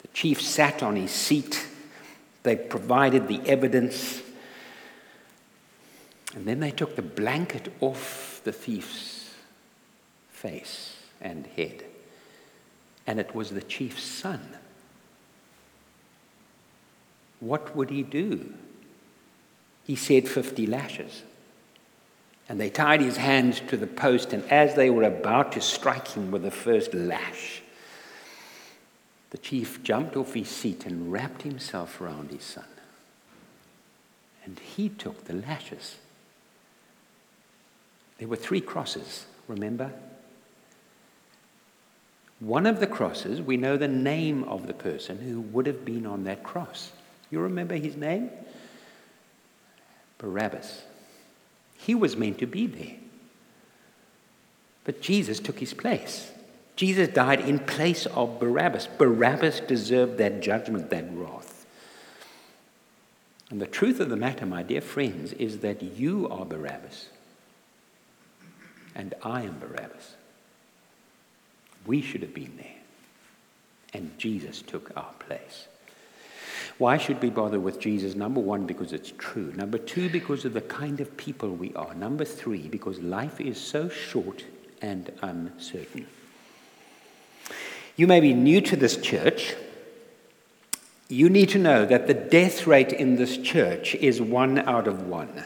The 0.02 0.08
chief 0.10 0.42
sat 0.42 0.82
on 0.82 0.96
his 0.96 1.12
seat. 1.12 1.68
They 2.44 2.56
provided 2.56 3.28
the 3.28 3.42
evidence. 3.46 4.22
And 6.36 6.46
then 6.46 6.60
they 6.60 6.72
took 6.72 6.96
the 6.96 7.02
blanket 7.02 7.74
off 7.82 8.42
the 8.44 8.52
thief's 8.52 9.34
face 10.30 10.98
and 11.22 11.48
head. 11.56 11.84
And 13.08 13.20
it 13.20 13.34
was 13.34 13.50
the 13.50 13.64
chief's 13.64 14.04
son 14.04 14.58
what 17.46 17.76
would 17.76 17.90
he 17.90 18.04
do? 18.04 18.54
He 19.84 19.96
said 19.96 20.28
50 20.28 20.66
lashes. 20.66 21.24
And 22.48 22.60
they 22.60 22.70
tied 22.70 23.02
his 23.02 23.18
hands 23.18 23.62
to 23.68 23.78
the 23.78 23.88
post, 23.88 24.34
and 24.34 24.44
as 24.52 24.76
they 24.76 24.90
were 24.90 25.04
about 25.04 25.52
to 25.54 25.62
strike 25.62 26.10
him 26.10 26.32
with 26.32 26.44
the 26.44 26.52
first 26.52 26.94
lash, 26.94 27.62
the 29.32 29.38
chief 29.38 29.84
jumped 29.84 30.16
off 30.16 30.34
his 30.34 30.50
seat 30.50 30.86
and 30.86 31.12
wrapped 31.12 31.42
himself 31.42 32.00
around 32.00 32.32
his 32.32 32.44
son. 32.44 32.66
And 34.44 34.60
he 34.60 34.90
took 34.90 35.26
the 35.26 35.34
lashes. 35.34 35.96
There 38.18 38.28
were 38.28 38.36
three 38.36 38.62
crosses, 38.62 39.26
remember? 39.48 39.92
One 42.40 42.66
of 42.66 42.80
the 42.80 42.88
crosses, 42.88 43.42
we 43.42 43.58
know 43.58 43.78
the 43.78 43.88
name 43.88 44.44
of 44.44 44.68
the 44.68 44.74
person 44.74 45.20
who 45.20 45.42
would 45.42 45.68
have 45.68 45.86
been 45.86 46.06
on 46.06 46.26
that 46.26 46.44
cross. 46.44 46.92
You 47.32 47.40
remember 47.40 47.76
his 47.76 47.96
name? 47.96 48.30
Barabbas. 50.18 50.84
He 51.78 51.96
was 51.96 52.16
meant 52.16 52.40
to 52.40 52.46
be 52.46 52.68
there. 52.68 52.96
But 54.84 55.02
Jesus 55.02 55.40
took 55.40 55.60
his 55.60 55.74
place. 55.74 56.32
Jesus 56.76 57.08
died 57.08 57.42
in 57.42 57.60
place 57.60 58.06
of 58.06 58.40
Barabbas. 58.40 58.88
Barabbas 58.98 59.62
deserved 59.62 60.18
that 60.18 60.42
judgment, 60.42 60.90
that 60.90 61.06
wrath. 61.12 61.66
And 63.50 63.62
the 63.62 63.68
truth 63.68 64.00
of 64.00 64.10
the 64.10 64.18
matter, 64.18 64.46
my 64.46 64.64
dear 64.64 64.82
friends, 64.82 65.34
is 65.34 65.60
that 65.60 65.82
you 65.82 66.28
are 66.30 66.46
Barabbas 66.46 67.10
and 68.96 69.14
I 69.22 69.44
am 69.44 69.60
Barabbas. 69.60 70.16
We 71.86 72.02
should 72.02 72.22
have 72.22 72.34
been 72.34 72.58
there. 72.58 72.68
And 73.94 74.18
Jesus 74.18 74.62
took 74.62 74.92
our 74.98 75.14
place. 75.20 75.68
Why 76.78 76.98
should 76.98 77.22
we 77.22 77.30
bother 77.30 77.60
with 77.60 77.80
Jesus? 77.80 78.16
Number 78.16 78.42
one, 78.42 78.66
because 78.66 78.92
it's 78.92 79.14
true. 79.18 79.54
Number 79.56 79.78
two, 79.78 80.10
because 80.10 80.44
of 80.44 80.54
the 80.54 80.62
kind 80.62 81.00
of 81.00 81.16
people 81.16 81.50
we 81.50 81.74
are. 81.74 81.94
Number 81.94 82.26
three, 82.26 82.68
because 82.68 83.00
life 83.00 83.40
is 83.40 83.60
so 83.60 83.88
short 83.88 84.44
and 84.82 85.12
uncertain. 85.22 86.08
You 87.96 88.08
may 88.08 88.20
be 88.20 88.34
new 88.34 88.60
to 88.62 88.76
this 88.76 88.98
church. 88.98 89.56
You 91.08 91.30
need 91.30 91.50
to 91.50 91.60
know 91.60 91.86
that 91.86 92.08
the 92.08 92.14
death 92.14 92.68
rate 92.68 92.92
in 92.92 93.16
this 93.16 93.38
church 93.38 93.96
is 93.96 94.22
one 94.22 94.60
out 94.60 94.88
of 94.88 95.08
one. 95.08 95.46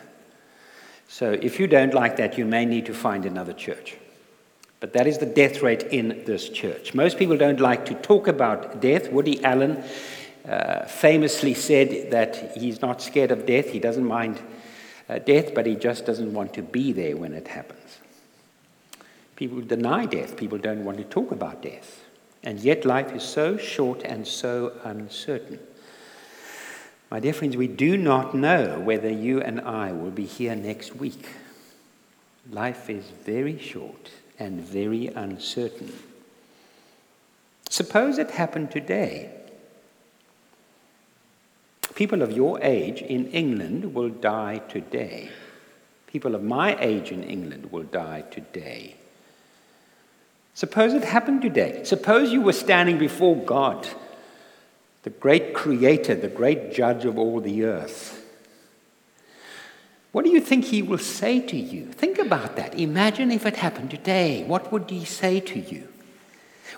So 1.10 1.32
if 1.42 1.60
you 1.60 1.66
don't 1.66 1.94
like 1.94 2.18
that, 2.18 2.38
you 2.38 2.46
may 2.46 2.66
need 2.66 2.86
to 2.86 2.94
find 2.94 3.26
another 3.26 3.52
church. 3.52 3.98
But 4.80 4.94
that 4.94 5.08
is 5.08 5.18
the 5.18 5.26
death 5.26 5.62
rate 5.64 5.84
in 5.84 6.24
this 6.26 6.48
church. 6.48 6.94
Most 6.94 7.18
people 7.18 7.36
don't 7.36 7.60
like 7.60 7.86
to 7.88 7.96
talk 7.96 8.28
about 8.28 8.80
death. 8.80 9.12
Woody 9.12 9.44
Allen 9.44 9.84
uh, 10.48 10.86
famously 10.86 11.56
said 11.56 12.12
that 12.12 12.56
he's 12.56 12.80
not 12.82 13.02
scared 13.02 13.32
of 13.32 13.48
death, 13.48 13.70
he 13.70 13.80
doesn't 13.80 14.06
mind 14.06 14.40
uh, 15.10 15.18
death, 15.18 15.54
but 15.56 15.66
he 15.66 15.76
just 15.76 16.06
doesn't 16.06 16.32
want 16.32 16.54
to 16.54 16.62
be 16.62 16.94
there 16.94 17.18
when 17.18 17.34
it 17.34 17.48
happens. 17.48 17.98
People 19.36 19.62
deny 19.62 20.06
death, 20.06 20.38
people 20.38 20.60
don't 20.60 20.86
want 20.86 21.00
to 21.00 21.04
talk 21.06 21.32
about 21.32 21.64
death. 21.64 22.06
And 22.44 22.60
yet 22.60 22.86
life 22.86 23.12
is 23.14 23.24
so 23.24 23.58
short 23.58 24.04
and 24.04 24.26
so 24.28 24.74
uncertain. 24.84 25.60
My 27.12 27.20
dear 27.20 27.34
friends, 27.34 27.58
we 27.58 27.68
do 27.68 27.98
not 27.98 28.36
know 28.36 28.80
whether 28.80 29.10
you 29.10 29.42
and 29.42 29.60
I 29.62 29.92
will 29.92 30.12
be 30.12 30.26
here 30.26 30.56
next 30.56 30.96
week. 30.96 31.28
Life 32.52 32.90
is 32.90 33.06
very 33.26 33.58
short 33.58 34.12
and 34.38 34.62
very 34.62 35.08
uncertain. 35.08 35.92
Suppose 37.70 38.20
it 38.20 38.32
happened 38.32 38.70
today. 38.70 39.32
People 41.96 42.22
of 42.22 42.32
your 42.32 42.60
age 42.62 43.02
in 43.02 43.28
England 43.32 43.96
will 43.96 44.10
die 44.10 44.60
today. 44.70 45.32
People 46.08 46.36
of 46.36 46.44
my 46.44 46.78
age 46.80 47.12
in 47.12 47.24
England 47.24 47.72
will 47.72 47.84
die 47.84 48.24
today. 48.30 48.96
Suppose 50.54 50.94
it 50.94 51.04
happened 51.04 51.42
today. 51.42 51.84
Suppose 51.84 52.32
you 52.32 52.42
were 52.42 52.54
standing 52.54 52.98
before 52.98 53.36
God, 53.36 53.88
the 55.04 55.10
great 55.10 55.54
creator, 55.54 56.16
the 56.16 56.28
great 56.28 56.74
judge 56.74 57.06
of 57.06 57.18
all 57.18 57.40
the 57.40 57.64
earth. 57.64 58.16
What 60.12 60.26
do 60.26 60.32
you 60.32 60.42
think 60.42 60.66
he 60.66 60.82
will 60.82 60.98
say 60.98 61.40
to 61.40 61.58
you? 61.58 61.86
Think 61.86 62.18
about 62.18 62.56
that. 62.56 62.78
Imagine 62.78 63.32
if 63.32 63.46
it 63.46 63.58
happened 63.58 63.92
today. 63.92 64.44
What 64.44 64.72
would 64.72 64.90
he 64.90 65.06
say 65.06 65.40
to 65.42 65.60
you? 65.60 65.88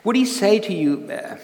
Would 0.03 0.15
he 0.15 0.25
say 0.25 0.59
to 0.59 0.73
you, 0.73 1.09
uh, 1.09 1.37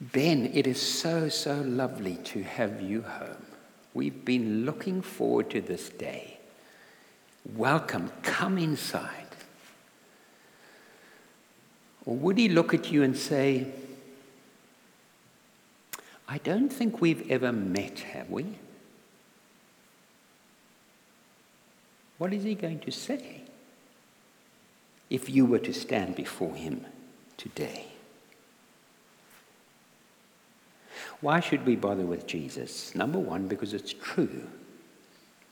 Ben, 0.00 0.50
it 0.52 0.66
is 0.66 0.80
so, 0.80 1.28
so 1.28 1.60
lovely 1.62 2.16
to 2.24 2.42
have 2.42 2.80
you 2.80 3.02
home. 3.02 3.46
We've 3.94 4.24
been 4.24 4.64
looking 4.64 5.02
forward 5.02 5.50
to 5.50 5.60
this 5.60 5.88
day. 5.88 6.38
Welcome, 7.56 8.12
come 8.22 8.58
inside. 8.58 9.26
Or 12.04 12.14
would 12.16 12.38
he 12.38 12.48
look 12.48 12.74
at 12.74 12.92
you 12.92 13.02
and 13.02 13.16
say, 13.16 13.72
I 16.28 16.38
don't 16.38 16.68
think 16.68 17.00
we've 17.00 17.30
ever 17.30 17.52
met, 17.52 18.00
have 18.00 18.28
we? 18.28 18.58
What 22.18 22.34
is 22.34 22.42
he 22.42 22.54
going 22.54 22.80
to 22.80 22.90
say 22.90 23.42
if 25.08 25.30
you 25.30 25.46
were 25.46 25.60
to 25.60 25.72
stand 25.72 26.16
before 26.16 26.54
him 26.54 26.84
today? 27.38 27.86
Why 31.20 31.40
should 31.40 31.64
we 31.64 31.76
bother 31.76 32.04
with 32.04 32.26
Jesus? 32.26 32.94
Number 32.94 33.18
one, 33.18 33.48
because 33.48 33.72
it's 33.72 33.92
true. 33.92 34.46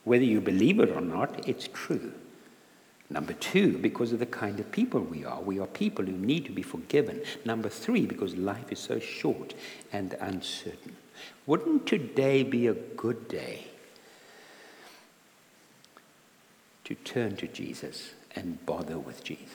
Whether 0.04 0.24
you 0.24 0.40
believe 0.40 0.78
it 0.78 0.90
or 0.90 1.00
not, 1.00 1.48
it's 1.48 1.68
true. 1.72 2.12
Number 3.08 3.34
two, 3.34 3.78
because 3.78 4.12
of 4.12 4.18
the 4.18 4.26
kind 4.26 4.58
of 4.58 4.72
people 4.72 5.00
we 5.00 5.24
are. 5.24 5.40
We 5.40 5.60
are 5.60 5.66
people 5.66 6.04
who 6.04 6.12
need 6.12 6.44
to 6.46 6.52
be 6.52 6.62
forgiven. 6.62 7.22
Number 7.44 7.68
three, 7.68 8.04
because 8.04 8.34
life 8.36 8.72
is 8.72 8.80
so 8.80 8.98
short 8.98 9.54
and 9.92 10.14
uncertain. 10.14 10.96
Wouldn't 11.46 11.86
today 11.86 12.42
be 12.42 12.66
a 12.66 12.74
good 12.74 13.28
day 13.28 13.68
to 16.84 16.94
turn 16.94 17.36
to 17.36 17.46
Jesus 17.46 18.14
and 18.34 18.64
bother 18.66 18.98
with 18.98 19.22
Jesus. 19.22 19.54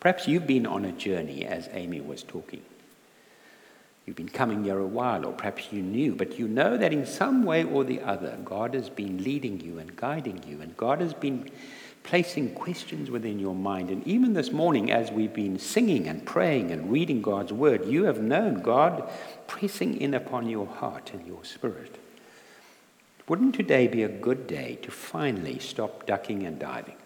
Perhaps 0.00 0.28
you've 0.28 0.46
been 0.46 0.66
on 0.66 0.84
a 0.84 0.92
journey 0.92 1.44
as 1.44 1.68
Amy 1.72 2.00
was 2.00 2.22
talking. 2.22 2.62
You've 4.08 4.16
been 4.16 4.30
coming 4.30 4.64
here 4.64 4.78
a 4.78 4.86
while, 4.86 5.26
or 5.26 5.32
perhaps 5.34 5.70
you 5.70 5.82
knew, 5.82 6.14
but 6.14 6.38
you 6.38 6.48
know 6.48 6.78
that 6.78 6.94
in 6.94 7.04
some 7.04 7.42
way 7.44 7.64
or 7.64 7.84
the 7.84 8.00
other, 8.00 8.38
God 8.42 8.72
has 8.72 8.88
been 8.88 9.22
leading 9.22 9.60
you 9.60 9.78
and 9.78 9.94
guiding 9.96 10.42
you, 10.48 10.62
and 10.62 10.74
God 10.78 11.02
has 11.02 11.12
been 11.12 11.50
placing 12.04 12.54
questions 12.54 13.10
within 13.10 13.38
your 13.38 13.54
mind. 13.54 13.90
And 13.90 14.06
even 14.06 14.32
this 14.32 14.50
morning, 14.50 14.90
as 14.90 15.10
we've 15.10 15.34
been 15.34 15.58
singing 15.58 16.08
and 16.08 16.24
praying 16.24 16.70
and 16.70 16.90
reading 16.90 17.20
God's 17.20 17.52
word, 17.52 17.84
you 17.84 18.04
have 18.04 18.18
known 18.18 18.62
God 18.62 19.10
pressing 19.46 20.00
in 20.00 20.14
upon 20.14 20.48
your 20.48 20.66
heart 20.66 21.10
and 21.12 21.26
your 21.26 21.44
spirit. 21.44 21.98
Wouldn't 23.28 23.56
today 23.56 23.88
be 23.88 24.04
a 24.04 24.08
good 24.08 24.46
day 24.46 24.78
to 24.84 24.90
finally 24.90 25.58
stop 25.58 26.06
ducking 26.06 26.46
and 26.46 26.58
diving 26.58 26.96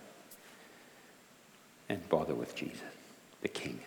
and 1.88 2.09
bother 2.09 2.37
with 2.37 2.55
Jesus, 2.55 2.79
the 3.41 3.49
King? 3.49 3.81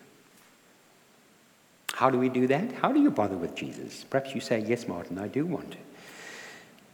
How 1.95 2.09
do 2.09 2.19
we 2.19 2.27
do 2.27 2.45
that? 2.47 2.73
How 2.73 2.91
do 2.91 2.99
you 2.99 3.09
bother 3.09 3.37
with 3.37 3.55
Jesus? 3.55 4.03
Perhaps 4.09 4.35
you 4.35 4.41
say, 4.41 4.59
Yes, 4.59 4.85
Martin, 4.85 5.17
I 5.17 5.29
do 5.29 5.45
want 5.45 5.71
to. 5.71 5.77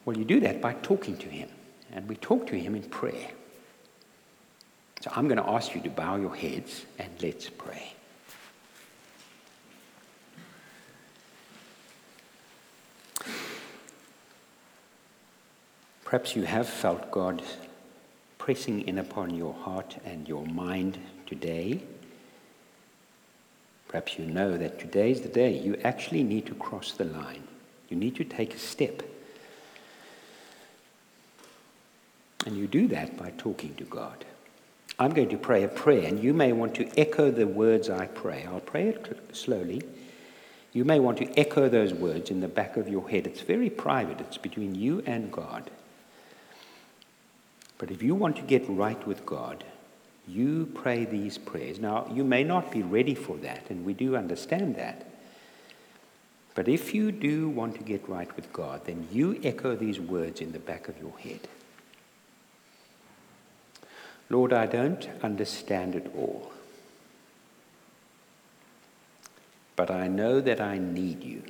Well, 0.06 0.16
you 0.16 0.24
do 0.24 0.40
that 0.42 0.62
by 0.62 0.74
talking 0.74 1.18
to 1.18 1.28
him. 1.28 1.50
And 1.92 2.08
we 2.08 2.16
talk 2.18 2.46
to 2.48 2.56
him 2.56 2.76
in 2.76 2.84
prayer. 2.84 3.32
So 5.02 5.12
I'm 5.16 5.28
going 5.28 5.40
to 5.40 5.50
ask 5.50 5.74
you 5.74 5.82
to 5.82 5.90
bow 5.90 6.18
your 6.18 6.36
heads 6.36 6.86
and 7.00 7.10
let's 7.20 7.50
pray. 7.50 7.94
Perhaps 16.06 16.36
you 16.36 16.44
have 16.44 16.70
felt 16.70 17.10
God 17.10 17.42
pressing 18.38 18.88
in 18.88 19.00
upon 19.00 19.34
your 19.34 19.56
heart 19.56 19.98
and 20.06 20.28
your 20.28 20.46
mind 20.46 21.00
today. 21.26 21.82
Perhaps 23.92 24.18
you 24.18 24.26
know 24.26 24.58
that 24.58 24.80
today 24.80 25.12
is 25.12 25.20
the 25.20 25.28
day 25.28 25.52
you 25.52 25.76
actually 25.84 26.24
need 26.24 26.46
to 26.46 26.56
cross 26.56 26.94
the 26.94 27.04
line. 27.04 27.44
You 27.90 27.98
need 27.98 28.16
to 28.16 28.24
take 28.24 28.56
a 28.56 28.58
step. 28.58 29.04
And 32.46 32.56
you 32.56 32.68
do 32.68 32.88
that 32.88 33.18
by 33.18 33.32
talking 33.38 33.76
to 33.76 33.84
God. 33.84 34.24
I'm 34.98 35.12
going 35.12 35.28
to 35.30 35.38
pray 35.38 35.64
a 35.64 35.68
prayer, 35.68 36.08
and 36.08 36.24
you 36.24 36.34
may 36.34 36.54
want 36.54 36.74
to 36.76 36.90
echo 36.98 37.32
the 37.32 37.46
words 37.46 37.90
I 37.90 38.08
pray. 38.08 38.46
I'll 38.46 38.62
pray 38.62 38.88
it 38.88 39.36
slowly. 39.36 39.82
You 40.72 40.86
may 40.86 41.02
want 41.02 41.18
to 41.18 41.38
echo 41.38 41.68
those 41.68 41.94
words 41.94 42.32
in 42.32 42.40
the 42.40 42.48
back 42.48 42.78
of 42.78 42.88
your 42.88 43.10
head. 43.10 43.28
It's 43.28 43.42
very 43.42 43.70
private, 43.70 44.22
it's 44.22 44.38
between 44.38 44.74
you 44.74 45.04
and 45.06 45.34
God. 45.34 45.70
But 47.78 47.92
if 47.92 48.02
you 48.02 48.16
want 48.16 48.38
to 48.38 48.42
get 48.42 48.64
right 48.70 49.06
with 49.06 49.26
God, 49.26 49.66
you 50.28 50.68
pray 50.74 51.06
these 51.06 51.38
prayers. 51.38 51.80
Now, 51.80 52.08
you 52.12 52.24
may 52.24 52.44
not 52.44 52.72
be 52.72 52.84
ready 52.84 53.16
for 53.16 53.38
that, 53.38 53.70
and 53.70 53.86
we 53.86 53.94
do 53.94 54.16
understand 54.16 54.76
that. 54.76 55.06
But 56.54 56.68
if 56.68 56.94
you 56.94 57.12
do 57.12 57.50
want 57.50 57.76
to 57.76 57.84
get 57.84 58.08
right 58.08 58.34
with 58.36 58.52
God, 58.52 58.86
then 58.86 59.08
you 59.12 59.40
echo 59.44 59.76
these 59.76 60.00
words 60.00 60.42
in 60.42 60.52
the 60.52 60.60
back 60.60 60.88
of 60.88 61.00
your 61.00 61.18
head. 61.18 61.48
Lord, 64.30 64.54
I 64.54 64.66
don't 64.66 65.10
understand 65.24 65.96
it 65.96 66.12
all. 66.16 66.52
But 69.76 69.90
I 69.90 70.08
know 70.08 70.42
that 70.42 70.62
I 70.62 70.78
need 70.78 71.24
you. 71.24 71.44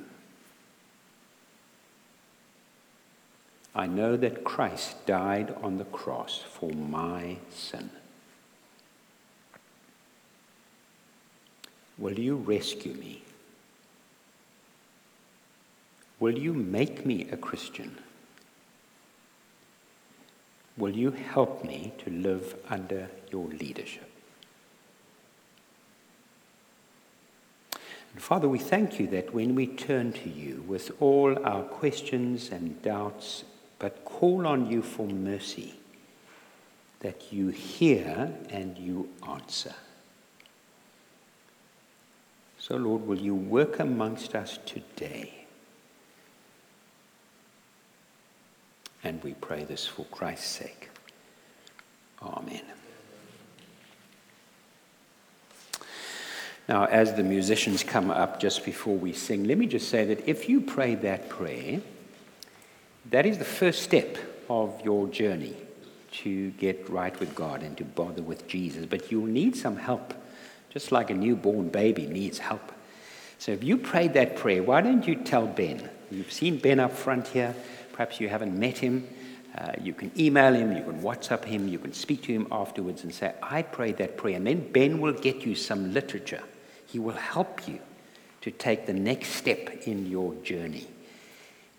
I 3.74 3.86
know 3.86 4.16
that 4.16 4.44
Christ 4.44 5.06
died 5.06 5.54
on 5.62 5.78
the 5.78 5.84
cross 5.84 6.38
for 6.38 6.70
my 6.72 7.38
sin. 7.50 7.90
Will 12.02 12.18
you 12.18 12.34
rescue 12.34 12.94
me? 12.94 13.22
Will 16.18 16.36
you 16.36 16.52
make 16.52 17.06
me 17.06 17.28
a 17.30 17.36
Christian? 17.36 17.96
Will 20.76 20.96
you 20.96 21.12
help 21.12 21.64
me 21.64 21.92
to 21.98 22.10
live 22.10 22.56
under 22.68 23.08
your 23.30 23.46
leadership? 23.46 24.10
And 27.70 28.20
Father, 28.20 28.48
we 28.48 28.58
thank 28.58 28.98
you 28.98 29.06
that 29.06 29.32
when 29.32 29.54
we 29.54 29.68
turn 29.68 30.12
to 30.12 30.28
you 30.28 30.64
with 30.66 30.90
all 30.98 31.38
our 31.46 31.62
questions 31.62 32.50
and 32.50 32.82
doubts 32.82 33.44
but 33.78 34.04
call 34.04 34.44
on 34.48 34.68
you 34.68 34.82
for 34.82 35.06
mercy, 35.06 35.74
that 36.98 37.32
you 37.32 37.50
hear 37.50 38.32
and 38.50 38.76
you 38.76 39.08
answer. 39.28 39.74
So, 42.62 42.76
Lord, 42.76 43.08
will 43.08 43.18
you 43.18 43.34
work 43.34 43.80
amongst 43.80 44.36
us 44.36 44.60
today? 44.64 45.46
And 49.02 49.20
we 49.24 49.34
pray 49.34 49.64
this 49.64 49.84
for 49.84 50.04
Christ's 50.04 50.46
sake. 50.46 50.88
Amen. 52.22 52.62
Now, 56.68 56.84
as 56.84 57.14
the 57.14 57.24
musicians 57.24 57.82
come 57.82 58.12
up 58.12 58.38
just 58.38 58.64
before 58.64 58.96
we 58.96 59.12
sing, 59.12 59.42
let 59.42 59.58
me 59.58 59.66
just 59.66 59.88
say 59.88 60.04
that 60.04 60.28
if 60.28 60.48
you 60.48 60.60
pray 60.60 60.94
that 60.94 61.28
prayer, 61.28 61.80
that 63.10 63.26
is 63.26 63.38
the 63.38 63.44
first 63.44 63.82
step 63.82 64.18
of 64.48 64.80
your 64.84 65.08
journey 65.08 65.56
to 66.12 66.52
get 66.52 66.88
right 66.88 67.18
with 67.18 67.34
God 67.34 67.64
and 67.64 67.76
to 67.78 67.84
bother 67.84 68.22
with 68.22 68.46
Jesus. 68.46 68.86
But 68.86 69.10
you'll 69.10 69.26
need 69.26 69.56
some 69.56 69.78
help, 69.78 70.14
just 70.72 70.92
like 70.92 71.10
a 71.10 71.14
newborn 71.14 71.68
baby 71.68 72.06
needs 72.06 72.38
help. 72.38 72.72
So 73.38 73.52
if 73.52 73.64
you 73.64 73.76
prayed 73.76 74.14
that 74.14 74.36
prayer, 74.36 74.62
why 74.62 74.80
don't 74.80 75.06
you 75.06 75.16
tell 75.16 75.46
Ben? 75.46 75.90
You've 76.10 76.32
seen 76.32 76.58
Ben 76.58 76.80
up 76.80 76.92
front 76.92 77.28
here. 77.28 77.54
Perhaps 77.92 78.20
you 78.20 78.28
haven't 78.28 78.58
met 78.58 78.78
him. 78.78 79.08
Uh, 79.56 79.72
you 79.82 79.92
can 79.92 80.10
email 80.18 80.54
him, 80.54 80.74
you 80.74 80.82
can 80.82 81.02
WhatsApp 81.02 81.44
him, 81.44 81.68
you 81.68 81.78
can 81.78 81.92
speak 81.92 82.22
to 82.22 82.32
him 82.32 82.46
afterwards 82.50 83.04
and 83.04 83.14
say, 83.14 83.34
I 83.42 83.60
prayed 83.60 83.98
that 83.98 84.16
prayer. 84.16 84.36
And 84.36 84.46
then 84.46 84.72
Ben 84.72 84.98
will 84.98 85.12
get 85.12 85.44
you 85.44 85.54
some 85.54 85.92
literature 85.92 86.42
he 86.92 86.98
will 86.98 87.14
help 87.14 87.66
you 87.66 87.78
to 88.42 88.50
take 88.50 88.84
the 88.84 88.92
next 88.92 89.28
step 89.30 89.70
in 89.86 90.04
your 90.10 90.34
journey 90.42 90.86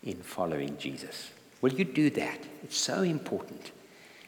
in 0.02 0.16
following 0.16 0.76
Jesus. 0.76 1.30
Will 1.60 1.72
you 1.72 1.84
do 1.84 2.10
that? 2.10 2.40
It's 2.64 2.76
so 2.76 3.02
important 3.02 3.70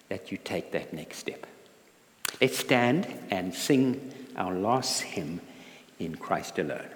that 0.09 0.31
you 0.31 0.39
take 0.39 0.71
that 0.71 0.93
next 0.93 1.19
step. 1.19 1.45
Let's 2.41 2.59
stand 2.59 3.09
and 3.33 3.53
sing 3.53 4.13
our 4.37 4.55
last 4.55 5.03
hymn 5.03 5.41
in 5.99 6.15
Christ 6.15 6.59
alone. 6.59 6.96